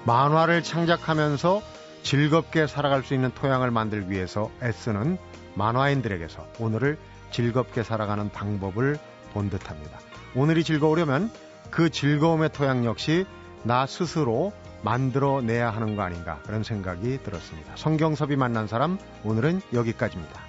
만화를 0.06 0.62
창작하면서 0.62 1.62
즐겁게 2.04 2.68
살아갈 2.68 3.02
수 3.02 3.14
있는 3.14 3.32
토양을 3.34 3.72
만들기 3.72 4.12
위해서 4.12 4.52
애쓰는 4.62 5.18
만화인들에게서 5.56 6.46
오늘을 6.60 6.98
즐겁게 7.32 7.82
살아가는 7.84 8.30
방법을 8.30 9.00
본 9.32 9.50
듯합니다. 9.50 10.00
오늘이 10.36 10.66
즐거우려면 10.66 11.32
그 11.72 11.90
즐거움의 11.90 12.50
토양 12.52 12.84
역시 12.84 13.26
나 13.64 13.86
스스로 13.86 14.52
만들어내야 14.82 15.70
하는 15.70 15.96
거 15.96 16.04
아닌가 16.04 16.40
그런 16.46 16.64
생각이 16.64 17.20
들었습니다. 17.24 17.76
성경섭이 17.76 18.36
만난 18.36 18.68
사람 18.68 18.98
오늘은 19.24 19.62
여기까지입니다. 19.74 20.47